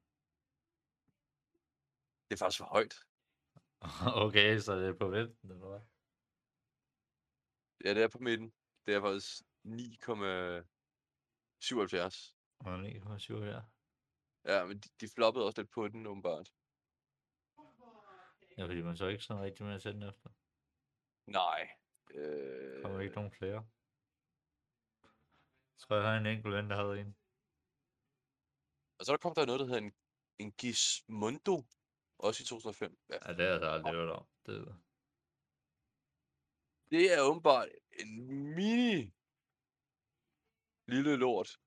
[2.28, 2.94] Det er faktisk for højt.
[4.26, 5.80] okay, så det er på venten, eller hvad?
[7.84, 8.52] Ja, det er på midten.
[8.86, 12.34] Det er faktisk 9,77.
[12.58, 13.62] Og 9,7 her.
[14.46, 16.48] Ja, men de, de floppede også lidt på den, åbenbart.
[18.58, 20.30] Ja, fordi man så ikke sådan rigtig med at sætte den efter.
[21.26, 21.68] Nej.
[22.08, 23.68] Der kommer ikke Øh, nogen flere.
[25.78, 27.16] Så jeg har en enkelt ven, der havde en.
[28.98, 29.94] og så der kom der noget, der hedder en,
[30.38, 31.56] en Gizmondo.
[32.18, 32.98] Også i 2005.
[33.08, 33.14] Ja.
[33.26, 34.26] Ja, det er der aldrig hørt om.
[34.46, 34.54] Det,
[36.90, 37.68] Det er åbenbart
[38.00, 38.10] en
[38.54, 39.12] mini
[40.86, 41.60] lille lort.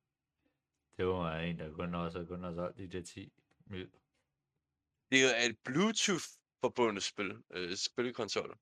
[0.99, 3.33] Det var en, der kun også kun har solgt de der 10
[3.65, 3.91] mil.
[5.11, 8.59] Det er et Bluetooth-forbundet spil, øh, spilkonsol.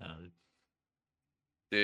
[0.00, 0.32] Ja, det,
[1.70, 1.80] Det...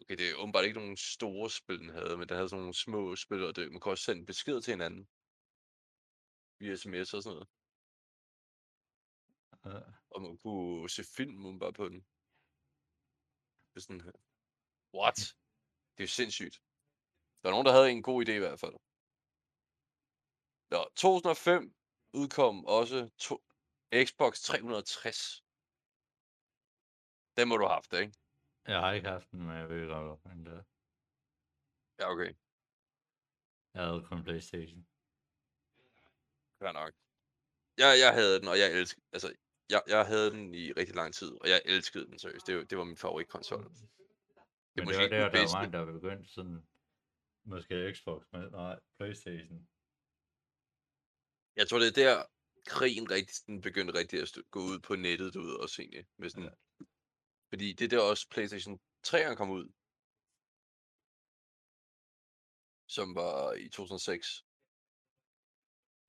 [0.00, 2.74] Okay, det er åbenbart ikke nogen store spil, den havde, men den havde sådan nogle
[2.74, 5.08] små spil, og det, man kunne også sende besked til hinanden.
[6.58, 7.48] Via sms og sådan noget.
[9.64, 9.80] ja.
[10.10, 12.06] Og man kunne se film bare på den.
[13.74, 14.12] Det er sådan her.
[14.94, 15.18] What?
[15.92, 16.62] Det er jo sindssygt.
[17.40, 18.76] Der er nogen, der havde en god idé i hvert fald.
[20.70, 21.74] Nå, 2005
[22.20, 23.34] udkom også to,
[24.06, 25.44] Xbox 360.
[27.36, 28.12] Den må du have haft, ikke?
[28.66, 30.62] Jeg har ikke haft den, men jeg ved godt, hvor den der.
[31.98, 32.32] Ja, okay.
[33.74, 34.86] Jeg havde kun Playstation.
[36.58, 36.92] Fair nok.
[37.82, 39.28] Jeg, jeg havde den, og jeg elskede, altså,
[39.74, 42.46] jeg, jeg havde den i rigtig lang tid, og jeg elskede den seriøst.
[42.46, 43.62] Det, var- det var min favoritkonsol.
[43.62, 43.72] Men
[44.76, 46.58] det måske var ikke der, den der var mange, der begyndte sådan...
[47.44, 49.68] Måske Xbox, men nej, Playstation.
[51.56, 52.24] Jeg tror, det er der,
[52.66, 56.06] krigen rigtig, sådan begyndte rigtig at gå ud på nettet, du ved, også egentlig.
[56.16, 56.84] Med sådan, Ja.
[57.48, 59.66] Fordi det er der også PlayStation 3'eren kom ud.
[62.88, 64.44] Som var i 2006.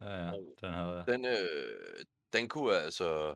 [0.02, 1.08] Ja, ja, den havde jeg.
[1.08, 3.36] Den, øh, den kunne altså...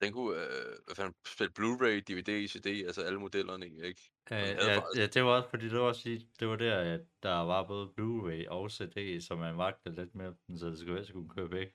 [0.00, 4.00] Den kunne, øh, hvad fanden, spille Blu-ray, DVD, CD, altså alle modellerne, ikke?
[4.26, 7.00] Havde ja, faktisk- ja, det var også, fordi det var også det var der, at
[7.22, 10.96] der var både Blu-ray og CD, så man vagte lidt med den, så det skulle
[10.96, 11.72] helst kunne køre begge.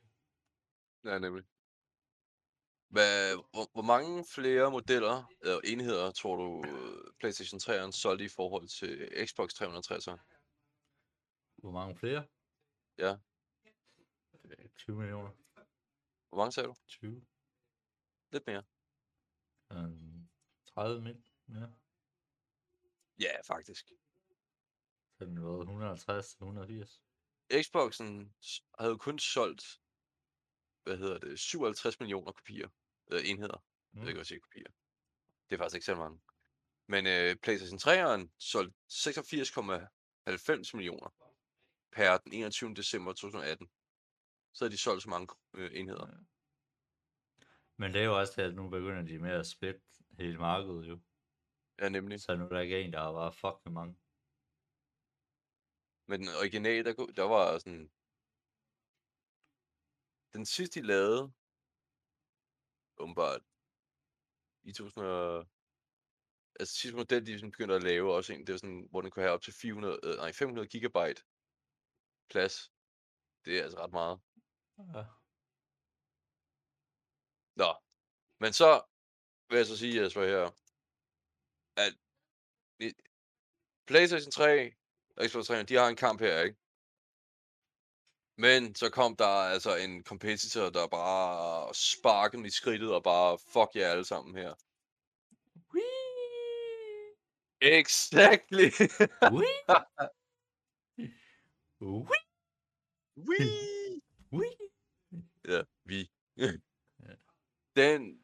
[1.04, 1.44] Ja, nemlig.
[2.96, 8.28] Hvad, hvor, hvor mange flere modeller eller enheder tror du øh, PlayStation 3'eren solgte i
[8.28, 8.92] forhold til
[9.28, 10.22] Xbox 360'eren?
[11.62, 12.28] Hvor mange flere?
[12.98, 13.14] Ja.
[14.46, 15.32] Øh, 20 millioner.
[16.30, 16.76] Hvor mange sagde du?
[16.88, 17.26] 20.
[18.32, 18.64] Lidt mere.
[19.70, 20.30] Um,
[20.66, 21.24] 30 mil.
[21.50, 21.68] Ja.
[23.20, 23.92] Ja, faktisk.
[25.18, 27.02] Så den har været 150 til 180.
[27.62, 28.34] Xboxen
[28.80, 29.82] havde kun solgt,
[30.84, 32.70] hvad hedder det, 57 millioner kopier,
[33.08, 33.64] eller enheder.
[33.92, 34.00] Mm.
[34.00, 34.72] Jeg kan godt sige kopier.
[35.50, 36.22] Det er faktisk ikke så mange.
[36.88, 41.10] Men øh, PlayStation 3'eren solgte 86,90 millioner
[41.92, 42.74] per den 21.
[42.74, 43.70] december 2018.
[44.54, 46.08] Så havde de solgt så mange øh, enheder.
[46.08, 46.31] Ja.
[47.82, 49.82] Men det er jo også det, at nu begynder de med at splitte
[50.20, 51.00] hele markedet jo.
[51.80, 52.22] Ja, nemlig.
[52.22, 53.96] Så nu er der ikke en, der bare fucking mange.
[56.08, 57.92] Men den originale, der, der var sådan...
[60.34, 61.34] Den sidste, de lavede,
[62.98, 63.42] åbenbart,
[64.64, 65.48] i 2000 og...
[66.60, 69.12] Altså sidste model, de sådan begyndte at lave også en, det var sådan, hvor den
[69.12, 71.24] kunne have op til 400, øh, nej, 500 gigabyte
[72.30, 72.72] plads.
[73.46, 74.20] Det er altså ret meget.
[74.96, 75.21] Ja.
[77.56, 77.76] Nå,
[78.40, 78.82] men så
[79.50, 80.52] vil jeg så sige, Jesper, her,
[81.78, 81.94] at
[83.88, 84.74] PlayStation 3
[85.18, 86.58] og Xbox 3, de har en kamp her, ikke?
[88.38, 93.38] Men så kom der altså en competitor, der bare sparkede dem i skridtet og bare
[93.54, 94.54] fuck jer alle sammen her.
[95.74, 97.80] Whee!
[97.80, 98.70] Exactly!
[99.32, 99.62] Whee!
[101.82, 102.18] Whee!
[103.18, 104.02] Whee!
[104.34, 104.58] Whee!
[105.48, 106.12] Ja, vi.
[107.76, 107.82] Ja.
[107.94, 108.24] Den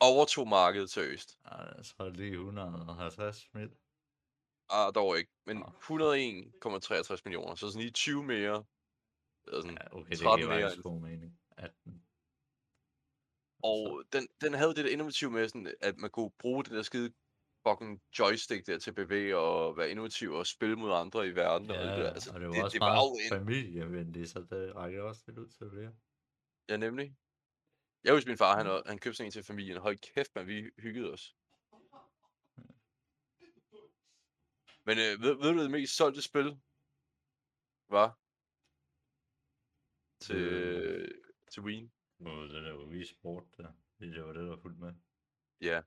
[0.00, 1.38] overtog markedet seriøst.
[1.44, 3.70] Ej, jeg tror lige 150 mil.
[4.70, 5.30] Ah, dog ikke.
[5.46, 5.64] Men Nå.
[5.64, 7.54] 101,63 millioner.
[7.54, 8.64] Så sådan lige 20 mere.
[9.46, 9.78] Eller sådan.
[9.80, 11.40] Ja, okay, det 13 giver mere faktisk end- god mening.
[11.56, 12.02] 18.
[13.62, 16.82] Og den, den havde det der innovative med, sådan, at man kunne bruge det der
[16.82, 17.12] skide
[17.68, 21.70] fucking joystick der til at bevæge og være innovativ og spille mod andre i verden.
[21.70, 22.10] og, alt det, der.
[22.12, 25.38] altså, og det var det, også det meget var familievenligt, så det rækker også lidt
[25.38, 25.92] ud til flere.
[26.68, 27.16] Ja, nemlig.
[28.04, 29.78] Jeg husker min far, han, han købte sådan en til familien.
[29.80, 31.36] Hold kæft, man, vi hyggede os.
[34.86, 36.60] Men øh, ved, ved du, det mest solgte spil
[37.88, 38.18] var?
[40.20, 41.10] Til, Øh.
[41.52, 41.90] til Wii.
[42.18, 43.72] Nå, det der var Wii Sport, der.
[43.98, 44.94] Det var det, der var fuldt med.
[45.60, 45.82] Ja,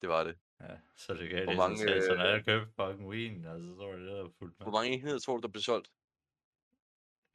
[0.00, 0.38] det var det.
[0.60, 3.48] Ja, så det gav Hvor det mange, selv, så når øh, jeg købte fucking Wii'en,
[3.48, 4.64] altså, så var det det, der var fuldt med.
[4.64, 5.92] Hvor mange enheder tror du, der blev solgt?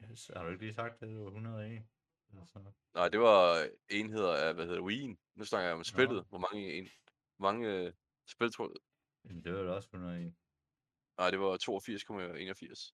[0.04, 1.10] Yes, har du ikke lige sagt det?
[1.10, 1.86] Det var 101.
[2.94, 5.34] Nej, det var enheder af, hvad hedder det, Wii'en.
[5.36, 6.26] Nu snakker jeg om spillet.
[6.30, 6.88] Hvor mange, en,
[7.38, 7.94] hvor mange øh,
[8.28, 8.76] spil tror du?
[9.26, 10.36] Jamen, det var da også 101.
[11.18, 12.92] Nej, det var 82,81.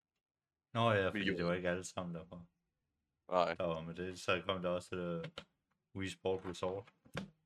[0.74, 2.46] Nå ja, fordi det var ikke alle sammen derfra.
[3.32, 5.44] Nej, Der var med det, så kom der også det
[5.96, 6.92] Wii Sport Resort.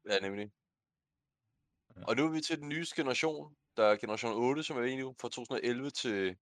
[0.10, 0.51] ja, nemlig.
[1.95, 2.06] Ja.
[2.08, 3.56] Og nu er vi til den nye generation.
[3.77, 6.38] Der er generation 8, som er egentlig fra 2011 til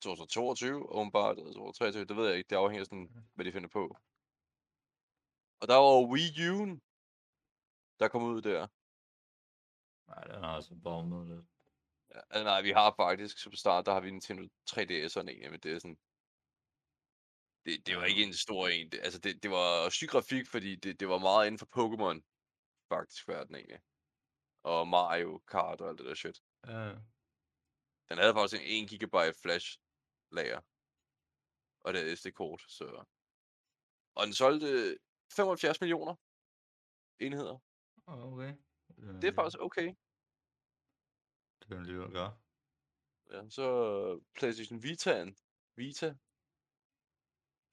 [0.00, 3.96] 2022, åbenbart, eller 2023, det ved jeg ikke, det afhænger sådan, hvad de finder på.
[5.60, 6.72] Og der var Wii U'en,
[8.00, 8.62] der kom ud der.
[10.10, 11.46] Nej, den har også bommet lidt.
[12.14, 15.60] Ja, altså, nej, vi har faktisk, som start, der har vi Nintendo 3DS'eren egentlig, men
[15.60, 16.00] det er sådan,
[17.64, 18.90] det, det var ikke en stor en.
[18.92, 22.18] Det, altså, det, det var syg grafik, fordi det, det var meget inden for Pokémon,
[22.88, 23.80] faktisk, verden egentlig.
[24.62, 26.42] Og Mario Kart og alt det der shit.
[26.66, 26.94] Ja,
[28.08, 29.78] Den havde faktisk en 1 GB flash
[30.32, 30.60] lager.
[31.80, 33.04] Og det er SD-kort, så...
[34.14, 34.98] Og den solgte
[35.32, 36.14] 75 millioner
[37.18, 37.58] enheder.
[38.06, 38.54] okay.
[38.98, 39.94] Det er faktisk okay.
[41.60, 42.38] Det er lige gøre.
[43.30, 43.66] Ja, så
[44.34, 45.34] PlayStation Vita'en.
[45.76, 46.14] Vita.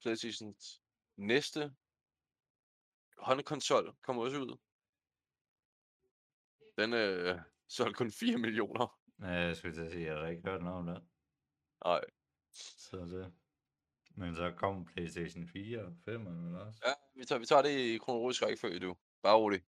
[0.00, 0.82] PlayStations
[1.16, 1.76] næste
[3.18, 4.58] håndkonsol kommer også ud.
[6.78, 9.00] Den øh, solgte kun 4 millioner.
[9.20, 11.08] Ja, jeg skulle til at sige, jeg har ikke hørt noget om det.
[11.84, 12.04] Nej.
[12.58, 13.32] Så det.
[14.14, 16.80] Men så kom PlayStation 4 og 5 eller også.
[16.86, 18.96] Ja, vi tager, vi tager det i kronologisk rækkefølge, du.
[19.22, 19.62] Bare rolig.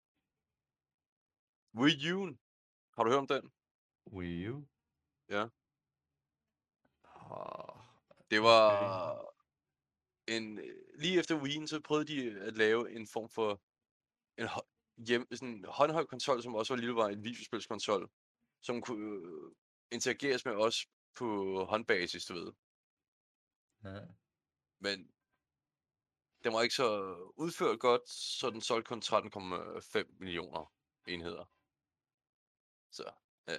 [1.74, 2.36] Wii U'en.
[2.94, 3.52] Har du hørt om den?
[4.12, 4.66] Wii U?
[5.28, 5.48] Ja.
[7.04, 7.76] Oh,
[8.30, 9.34] Det var
[10.28, 10.60] en
[10.98, 13.62] lige efter Wii'en, så prøvede de at lave en form for
[14.40, 14.48] en
[15.06, 18.10] hjem, sådan en håndholdt konsol, som også var lille var en videospilskonsol,
[18.62, 19.52] som kunne øh,
[19.92, 21.26] interageres med os på
[21.64, 22.52] håndbasis, du ved.
[23.84, 24.00] Ja.
[24.78, 25.12] Men
[26.44, 30.74] den var ikke så udført godt, så den solgte kun 13,5 millioner
[31.06, 31.44] enheder.
[32.90, 33.12] Så,
[33.48, 33.58] ja.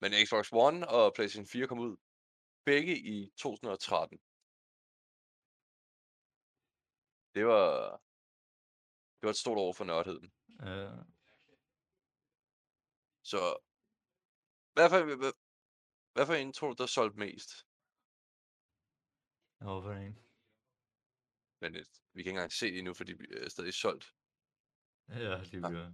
[0.00, 1.96] Men Xbox One og PlayStation 4 kom ud
[2.64, 4.18] begge i 2013.
[7.34, 7.90] Det var,
[9.20, 10.32] det var et stort år for nørdheden.
[10.60, 10.90] Ja.
[13.22, 13.58] Så,
[14.72, 15.32] hvad for, hvad,
[16.12, 17.66] hvad for en tror du, der solgte mest?
[19.64, 20.18] Hvorfor en?
[21.60, 24.14] Men øh, vi kan ikke engang se det endnu, fordi vi er stadig solgt.
[25.08, 25.68] Ja, lige Ja.
[25.68, 25.92] bliver.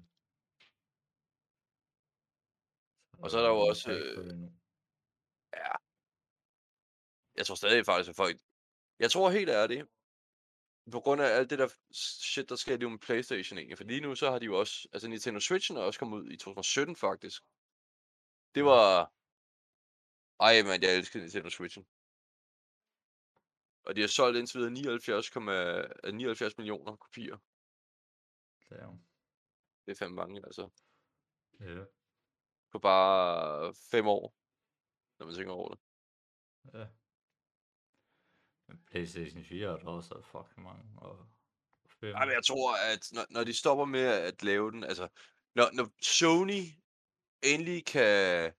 [3.23, 4.53] Og så er der jo også, ikke øh, det.
[5.53, 5.73] Ja.
[7.39, 8.37] Jeg tror stadig faktisk, at folk...
[8.99, 9.87] Jeg tror helt ærligt,
[10.93, 11.69] på grund af alt det der
[12.33, 13.79] shit, der sker lige med Playstation egentlig.
[13.79, 14.89] For lige nu, så har de jo også...
[14.93, 17.43] Altså, Nintendo Switchen er også kommet ud i 2017, faktisk.
[18.55, 18.65] Det Ja.
[18.65, 19.13] var...
[20.47, 21.87] Ej, man, jeg elsker Nintendo Switchen.
[23.85, 25.31] Og de har solgt indtil videre 79,
[26.13, 27.37] 79 millioner kopier.
[28.71, 29.05] Damn.
[29.87, 30.69] Det er fandme mange, altså.
[31.61, 31.85] Ja.
[32.73, 34.35] På bare fem år,
[35.19, 35.81] når man tænker over det.
[36.75, 36.87] Ja.
[38.67, 41.01] Men PlayStation 4 er der også fucking mange.
[41.01, 41.29] Og
[42.01, 42.15] 5.
[42.15, 45.09] Ej, men jeg tror, at når, når de stopper med at lave den, altså,
[45.55, 46.63] Når når Sony
[47.43, 48.55] endelig kan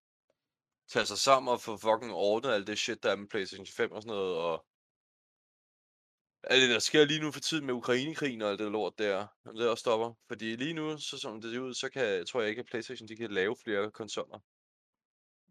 [0.87, 3.91] tage sig sammen og få fucking ordnet alt det shit, der er med PlayStation 5
[3.91, 4.65] og sådan noget, og
[6.43, 9.27] alt det, der sker lige nu for tiden med Ukrainekrigen og alt det lort der,
[9.45, 10.13] om det også stopper.
[10.27, 13.07] Fordi lige nu, så som det ser ud, så kan, tror jeg ikke, at PlayStation
[13.07, 14.39] de kan lave flere konsoller.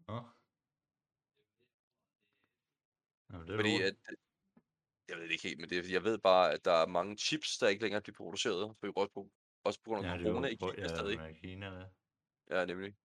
[0.07, 0.17] Nå.
[3.29, 3.81] Jamen, det er Fordi lort.
[3.81, 3.95] at,
[5.09, 7.57] jeg ved det ikke helt, men det jeg ved bare, at der er mange chips,
[7.57, 9.29] der ikke længere bliver produceret, på, også, på,
[9.63, 11.17] også på grund af Ja, det er corona i Kina ja, stadig.
[11.17, 11.89] med Kina.
[12.49, 12.95] Ja, nemlig.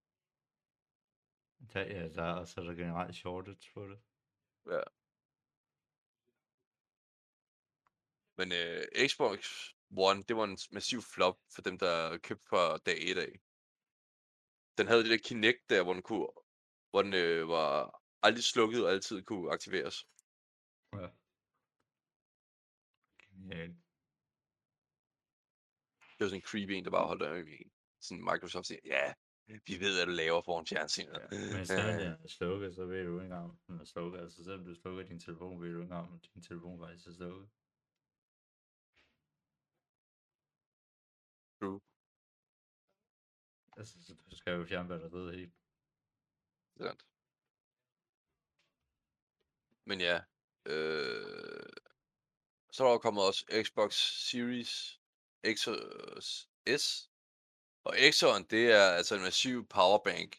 [1.73, 3.99] Der, ja, der er også er der generelt shortage på det.
[4.67, 4.81] Ja.
[8.39, 9.39] Men øh, Xbox
[9.97, 13.41] One, det var en massiv flop for dem, der købte fra dag 1 af.
[14.79, 16.29] Den havde det der Kinect der, hvor den, kunne,
[16.91, 20.07] hvor den øh, var aldrig slukket og altid kunne aktiveres.
[20.93, 21.09] Ja.
[23.19, 23.77] Genialt.
[25.99, 27.73] Det var sådan en creepy en, der bare holdt øje med en.
[28.01, 29.15] Sådan Microsoft siger, ja,
[29.47, 31.21] vi ved, hvad du laver foran fjernsynet.
[31.33, 31.39] Ja.
[31.57, 34.21] Men selvom den er slukket, så ved du ikke engang, om den er slukket.
[34.21, 37.13] Altså selvom du slukker din telefon, ved du ikke engang, om din telefon faktisk er
[37.13, 37.49] slukket.
[41.61, 41.81] True.
[43.77, 45.55] Altså, så skal jo fjerne batteriet helt.
[46.77, 47.07] Sandt.
[49.85, 50.17] Men ja,
[50.67, 51.73] øh,
[52.73, 53.93] så er der kommet også Xbox
[54.29, 55.01] Series
[55.55, 55.77] X og
[56.81, 57.11] S.
[57.85, 60.31] Og X'eren, det er altså en massiv powerbank,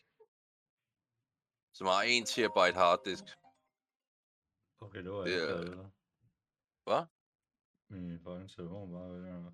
[1.73, 3.23] som har 1 terabyte harddisk.
[4.79, 5.91] Okay, det var Det ikke er-.
[6.87, 7.03] Hvad?
[7.89, 9.51] Min fucking telefon bare ved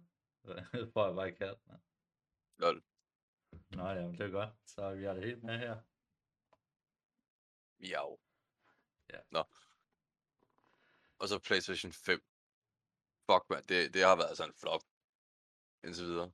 [0.73, 1.63] Jeg tror, jeg bare i katten.
[1.67, 1.81] mand.
[2.57, 2.83] Lol.
[3.77, 4.53] Nå ja, det er godt.
[4.65, 5.81] Så vi er det helt med her.
[7.79, 8.19] Miau.
[9.13, 9.19] Ja.
[9.31, 9.43] Nå.
[11.19, 12.19] Og så PlayStation 5.
[13.29, 13.63] Fuck, man.
[13.69, 14.83] Det, det har været sådan en flop.
[15.83, 16.31] Indtil videre.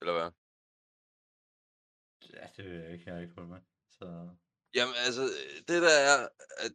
[0.00, 0.30] Eller hvad?
[2.32, 3.04] Ja, det ved jeg ikke.
[3.06, 3.60] Jeg har ikke fulgt med.
[3.90, 4.36] Så
[4.74, 5.22] Jamen altså,
[5.68, 6.28] det der er,
[6.64, 6.72] at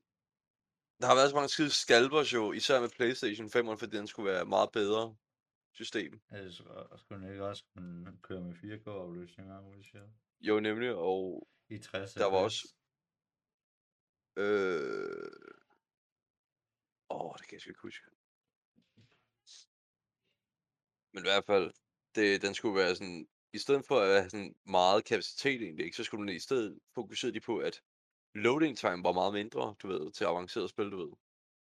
[1.01, 4.31] der har været så mange skide skalpers jo, især med PlayStation 5, fordi den skulle
[4.31, 5.15] være meget bedre
[5.73, 6.21] system.
[6.31, 9.95] jeg skulle skulle den ikke også kunne køre med 4K opløsning og muligt.
[10.41, 12.73] Jo, nemlig, og I 60 Der var også-
[14.35, 15.31] øh...
[17.09, 18.05] Åh, det kan jeg sgu ikke huske.
[21.13, 21.73] Men i hvert fald,
[22.15, 25.97] det, den skulle være sådan, i stedet for at have sådan meget kapacitet egentlig, ikke,
[25.97, 27.81] så skulle den i stedet fokusere de på, at
[28.33, 31.13] loading time var meget mindre, du ved, til avanceret spil, du ved.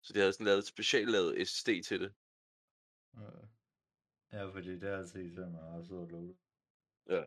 [0.01, 2.13] Så de havde sådan lavet et specielt lavet SSD til det.
[3.18, 3.47] Øh.
[4.32, 6.38] Ja, fordi det er altid især, man har siddet og loadet.
[7.09, 7.24] Ja.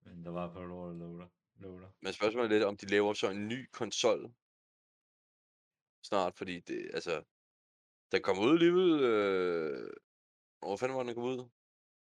[0.00, 1.28] Men der var på lort at loader.
[1.56, 1.90] loader.
[2.00, 4.34] Men spørgsmålet er lidt, om de laver så en ny konsol
[6.02, 7.24] snart, fordi det, altså,
[8.12, 9.90] den kom ud alligevel, øh,
[10.58, 11.38] hvor fanden var den kom ud?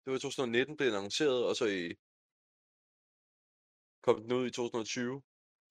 [0.01, 1.95] Det var i 2019, blev den annonceret, og så i,
[4.01, 5.23] kom den ud i 2020.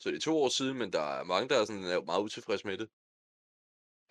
[0.05, 2.23] Så det er to år siden, men der er mange, der er sådan er meget
[2.23, 2.91] utilfredse med det.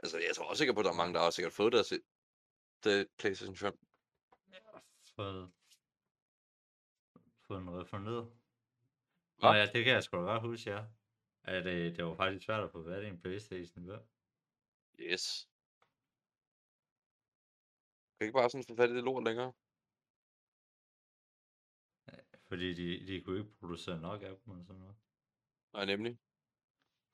[0.03, 1.93] Altså, jeg tror også sikkert på, at der er mange, der har sikkert fået deres
[2.83, 3.79] det PlayStation 5.
[5.15, 5.51] Fået,
[7.41, 8.25] fået den refunderet.
[9.37, 9.47] Hva?
[9.47, 10.85] Nå ja, det kan jeg sgu da godt huske, ja.
[11.43, 13.83] At øh, det var faktisk svært at få fat i en Playstation.
[13.85, 13.97] Hva?
[14.99, 15.49] Yes.
[18.17, 19.53] Kan ikke bare sådan få fat i det lort længere?
[22.47, 25.02] Fordi de, de kunne ikke producere nok af dem og sådan noget.
[25.73, 26.19] Nej, nemlig.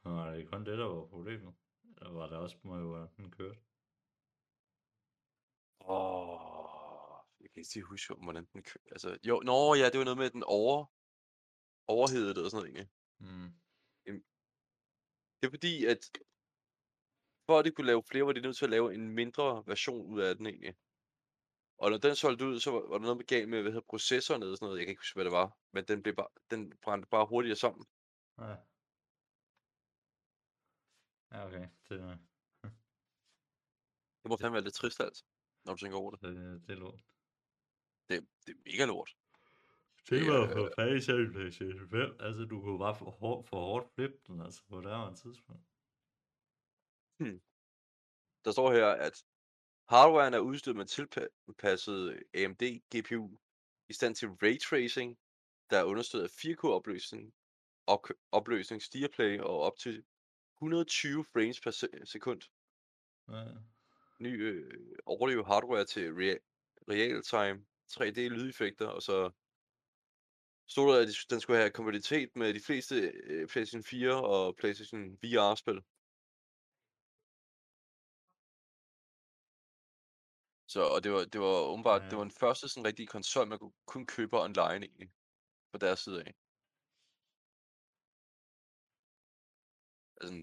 [0.04, 1.56] Var det kun det, der var problemet?
[1.98, 3.60] Eller var det også med, hvordan den kørte?
[5.80, 8.80] Åh, jeg kan ikke lige huske, hvordan den kø...
[8.92, 10.86] Altså, jo, nå ja, det var noget med, at den over...
[11.88, 12.90] overhedede og sådan noget, egentlig.
[13.20, 13.54] Mm.
[15.42, 16.00] Det er fordi, at
[17.46, 20.14] for at de kunne lave flere, var de nødt til at lave en mindre version
[20.14, 20.76] ud af den egentlig.
[21.78, 24.44] Og når den solgte ud, så var der noget med galt med, hvad hedder processoren
[24.44, 24.78] og sådan noget.
[24.78, 25.58] Jeg kan ikke huske, hvad det var.
[25.74, 27.86] Men den, blev bare, den brændte bare hurtigere sammen.
[28.40, 28.56] Ja.
[31.32, 31.68] Ja, okay.
[31.90, 32.20] Det,
[34.24, 35.24] Det må fandme være lidt trist, altså.
[35.66, 36.22] Når du tænker over det.
[36.22, 37.02] det, det er lort.
[38.10, 39.12] Det, det er mega lort.
[40.10, 42.18] Det var er- for fat i selv en PlayStation 5.
[42.20, 45.64] Altså, du kunne bare for hårdt, for hårdt flippe den, altså, på det her tidspunkt.
[48.46, 49.26] Der står her, at
[49.90, 53.38] hardwaren er udstyret med tilpasset AMD GPU
[53.90, 55.20] i stand til ray tracing,
[55.70, 57.34] der er understøttet af 4K opløsning,
[57.96, 60.04] op- opløsning, Steerplay og op til
[60.62, 62.42] 120 frames per se- sekund.
[63.32, 63.44] Ja.
[64.20, 66.44] Ny øh, audio hardware til rea-
[66.92, 69.32] real-time 3D lydeffekter, og så
[70.68, 74.56] stod der, at de- den skulle have kompatibilitet med de fleste øh, PlayStation 4 og
[74.56, 75.82] PlayStation VR-spil.
[80.68, 82.16] Så og det var det var åbenbart det Ja.
[82.16, 85.12] var den første sådan rigtige konsol, man kunne kun købe online egentlig,
[85.72, 86.34] fra deres side af.
[90.22, 90.36] Altså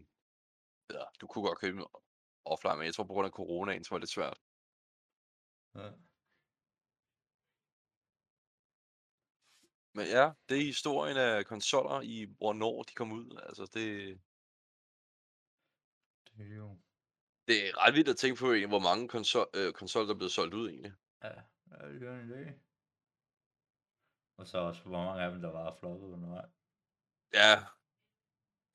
[0.91, 1.81] ja, du kunne godt købe
[2.45, 4.39] offline, men jeg tror på grund af coronaen, så var det svært.
[5.75, 5.91] Ja.
[9.97, 13.41] Men ja, det er historien af konsoller i hvornår de kom ud.
[13.47, 13.87] Altså det
[16.37, 16.79] Det er jo
[17.49, 20.33] det er ret vildt at tænke på hvor mange konsol øh, konsoller, der er blevet
[20.39, 20.93] solgt ud egentlig.
[21.23, 21.35] Ja,
[21.71, 22.45] ja, det gør en idé.
[24.39, 26.53] Og så også, hvor mange af dem, der var floppet undervejs.
[27.35, 27.53] Ja.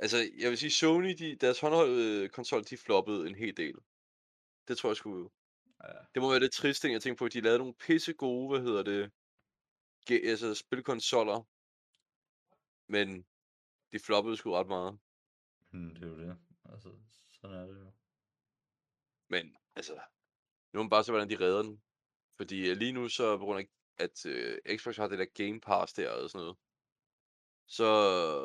[0.01, 3.75] Altså, jeg vil sige, Sony, de, deres håndholdte konsol, de floppede en hel del.
[4.67, 5.31] Det tror jeg sgu.
[5.83, 7.27] Ja, Det må være det triste ting, jeg tænker på.
[7.27, 9.11] De lavede nogle pisse gode, hvad hedder det,
[10.09, 11.39] ge- altså spilkonsoller.
[12.91, 13.25] Men
[13.93, 14.99] de floppede sgu ret meget.
[15.71, 16.37] men det er jo det.
[16.65, 16.89] Altså,
[17.31, 17.91] sådan er det jo.
[19.29, 19.93] Men altså,
[20.73, 21.83] nu må man bare se, hvordan de redder den.
[22.37, 25.59] Fordi øh, lige nu, så på grund af, at øh, Xbox har det der Game
[25.61, 26.57] Pass der og sådan noget,
[27.77, 27.87] så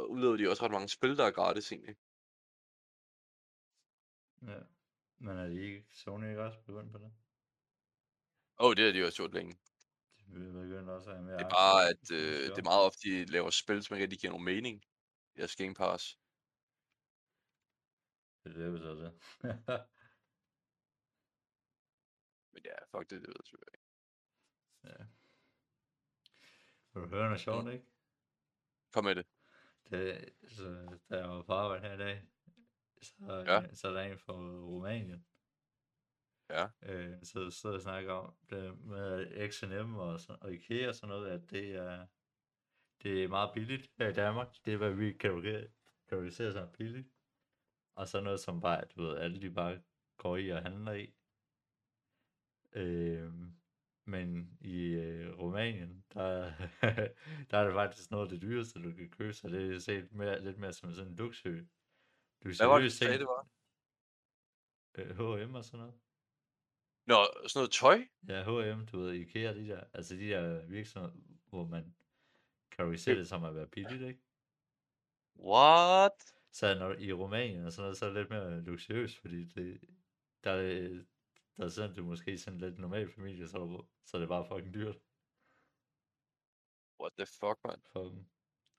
[0.09, 1.97] udlever de også ret mange spil, der er gratis egentlig.
[4.43, 4.61] Ja.
[5.19, 7.13] Men er de ikke, Sony ikke også begyndt på det?
[8.59, 9.59] Åh, oh, det har de også gjort længe.
[10.19, 13.09] De begyndte også at have mere Det er bare, at øh, det er meget ofte,
[13.09, 14.85] de laver spil, som ikke rigtig giver nogen mening
[15.35, 16.19] i deres Game Pass.
[18.45, 19.13] Det er det, jo så det.
[22.53, 23.87] Men ja, fuck det, det ved jeg sgu ikke.
[24.85, 25.05] ja.
[26.93, 27.96] Vil du høre noget sjovt, ikke?
[28.97, 29.27] Kom med det.
[29.91, 32.23] Det, så, da jeg var på arbejde her i dag,
[33.03, 33.15] så,
[33.47, 33.53] Ja.
[33.55, 33.75] ja.
[33.75, 35.27] så er der en fra Rumænien,
[36.51, 36.67] Ja.
[36.83, 41.09] øh, så sidder og snakker om det med H&M og, så- og Ikea og sådan
[41.09, 42.07] noget, at det er,
[43.03, 44.57] det er meget billigt her i Danmark.
[44.65, 45.67] Det er, hvad vi kategoriserer
[46.09, 47.09] kategoriserer som billigt.
[47.95, 49.83] Og så noget som bare, du ved, alle de bare
[50.17, 51.15] går i og handler i.
[52.73, 53.33] Øh,
[54.07, 56.53] men i øh, Rumænien, der,
[57.51, 60.13] der er det faktisk noget af det dyreste, du kan købe, så det er set
[60.13, 61.61] mere, lidt mere som sådan en luksø.
[62.45, 63.49] Du Hvad var det, du sagde, det var?
[64.95, 65.95] øh, H&M og sådan noget.
[67.07, 68.07] Nå, sådan noget tøj?
[68.29, 71.15] Ja, H&M, du ved, Ikea, de der, altså de der virksomheder,
[71.49, 71.95] hvor man
[72.71, 74.23] kategoriserer det som at være billigt, ikke?
[75.39, 76.13] What?
[76.53, 79.81] Så når i Rumænien og sådan noget, så er det lidt mere luksuriøst, fordi det,
[80.45, 81.05] der, er,
[81.57, 84.29] der er sådan, det er måske sådan lidt normal familie, så, det- så er det
[84.29, 84.97] bare fucking dyrt
[87.01, 87.81] What the fuck, man?
[87.95, 88.27] dem.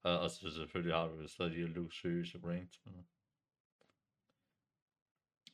[0.03, 2.86] Og, og så selvfølgelig har du jo stadig de luksuriøse brands.
[2.86, 2.95] Men,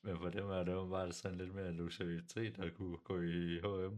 [0.03, 3.59] men for dem er det jo bare sådan lidt mere luksuriøsitet, der kunne gå i
[3.59, 3.97] H&M.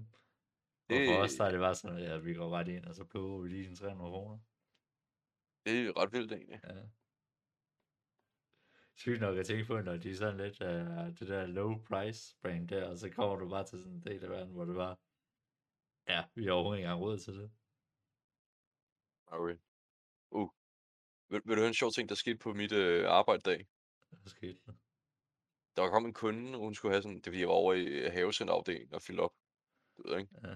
[0.89, 2.85] Og for os, Det, der er det bare sådan, at ja, vi går bare ind,
[2.85, 4.39] og så plukker vi lige en 300 kroner.
[5.65, 6.59] det er ret vildt egentlig.
[6.63, 6.83] Ja.
[8.95, 12.35] Sygt nok at tænke på, når de er sådan lidt uh, det der low price
[12.41, 14.75] brand der, og så kommer du bare til sådan en del af verden, hvor det
[14.75, 14.95] bare,
[16.07, 17.51] ja, vi har overhovedet ikke engang råd til det.
[19.27, 19.57] Okay.
[20.31, 20.49] Uh.
[21.29, 23.67] Vil, vil du høre en sjov ting, der skete på mit øh, arbejdsdag?
[24.09, 24.73] Hvad skete der?
[25.75, 27.73] Der kom en kunde, og hun skulle have sådan, det er fordi jeg var over
[27.73, 29.33] i øh, havecenterafdelingen og fylde op.
[29.97, 30.35] Du ved, ikke?
[30.43, 30.55] Ja.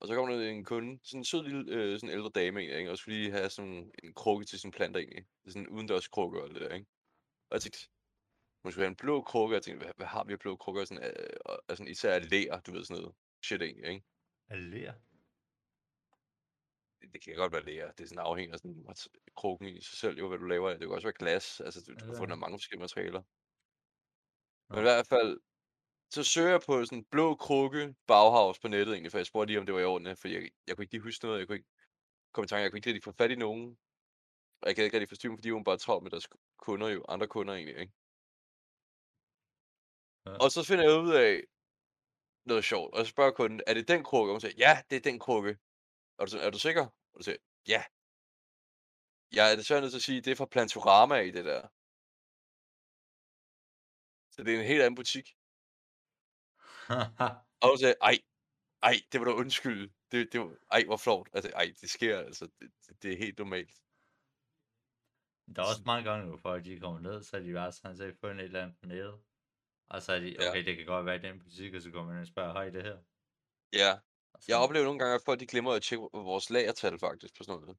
[0.00, 2.78] Og så kom der en kunde, sådan en sød lille, øh, sådan ældre dame egentlig,
[2.78, 2.90] ikke?
[2.90, 5.26] og skulle lige have sådan en krukke til sine planter egentlig.
[5.46, 6.86] Sådan en udendørs krukke og det der, ikke?
[7.54, 7.88] Og jeg tænkte,
[8.62, 10.56] hun skulle have en blå krukke, og jeg tænkte, hvad, hvad har vi af blå
[10.56, 10.84] krukker?
[10.84, 14.04] Sådan, øh, og, og sådan, især af lær, du ved sådan noget shit egentlig, ikke?
[14.50, 14.92] Allér?
[17.00, 18.86] Det, det kan godt være lær, det er sådan afhængig af sådan
[19.36, 20.78] krukken i sig selv, jo, hvad du laver af.
[20.78, 23.22] Det kan også være glas, altså du, du kan få den af mange forskellige materialer.
[24.68, 25.40] Men i hvert fald,
[26.10, 29.50] så søger jeg på sådan en blå krukke Bauhaus på nettet egentlig, for jeg spurgte
[29.50, 31.46] lige, om det var i orden, for jeg, jeg kunne ikke lige huske noget, jeg
[31.46, 31.70] kunne ikke
[32.32, 33.78] komme i tanke, jeg kunne ikke rigtig få fat i nogen.
[34.64, 37.04] Og jeg kan ikke rigtig forstyrre dem, fordi hun bare travlt med deres kunder jo,
[37.08, 37.92] andre kunder egentlig, ikke?
[40.26, 40.36] Ja.
[40.44, 41.42] Og så finder jeg ud af
[42.44, 44.30] noget sjovt, og jeg spørger kunden, er det den krukke?
[44.30, 45.58] Og hun siger, ja, det er den krukke.
[46.18, 46.86] Og du siger, er du sikker?
[47.12, 47.36] Og du siger,
[47.68, 47.84] ja.
[49.32, 51.62] Jeg er desværre nødt til at sige, det er fra Plantorama i det der.
[54.34, 55.26] Så det er en helt anden butik.
[57.62, 58.16] Og hun sagde, ej,
[58.82, 59.90] ej, det var da undskyld.
[60.10, 61.28] Det, det var, ej, hvor flot.
[61.32, 62.44] Altså, ej, det sker altså.
[62.60, 63.83] Det, det, det er helt normalt.
[65.52, 67.96] Der er også mange gange, hvor folk de kommer ned, så er de bare sådan,
[67.96, 69.14] så fundet et eller andet på nettet.
[69.88, 70.50] Og så er de, Ja.
[70.50, 72.70] okay, det kan godt være i den butik, og så går man og spørger, I
[72.70, 72.98] det her?
[73.72, 73.92] Ja,
[74.34, 77.36] Og jeg så, oplever nogle gange, at folk de glemmer at tjekke vores lagertal faktisk
[77.36, 77.78] på sådan noget.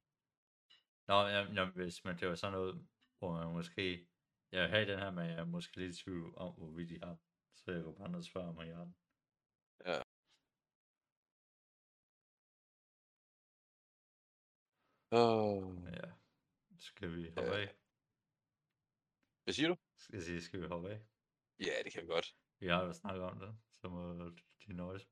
[1.08, 2.88] Nå, jamen, jamen, hvis man, det var sådan noget,
[3.18, 4.08] hvor man måske,
[4.52, 6.98] jeg vil have den her, men jeg er måske lidt i tvivl om, hvorvidt de
[7.02, 7.16] har.
[7.54, 8.96] Så jeg går bare ned og spørger, om I har den.
[9.86, 10.02] Ja.
[15.12, 15.84] Oh.
[15.92, 16.15] Ja.
[16.86, 17.60] Skal vi hoppe Ja.
[17.60, 17.74] af?
[19.44, 19.76] Hvad siger du?
[20.12, 21.00] Jeg sige, skal vi hoppe af?
[21.58, 22.36] Ja, det kan vi godt.
[22.60, 24.30] Vi har jo snakket om det, så må
[24.66, 25.08] de nøjes.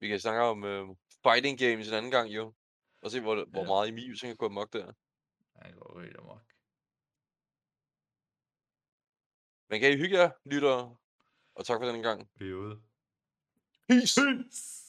[0.00, 0.88] Vi kan snakke om øh,
[1.22, 2.54] fighting games en anden gang jo.
[3.02, 3.66] Og se, hvor, hvor Ja.
[3.66, 4.92] meget Emil kan gå amok der.
[5.62, 6.44] Han går helt amok.
[9.68, 10.96] Men kan I hygge jer, lyttere?
[11.54, 12.30] Og tak for den gang.
[12.36, 12.82] Vi er ude.
[13.88, 14.20] Peace!
[14.20, 14.81] Peace!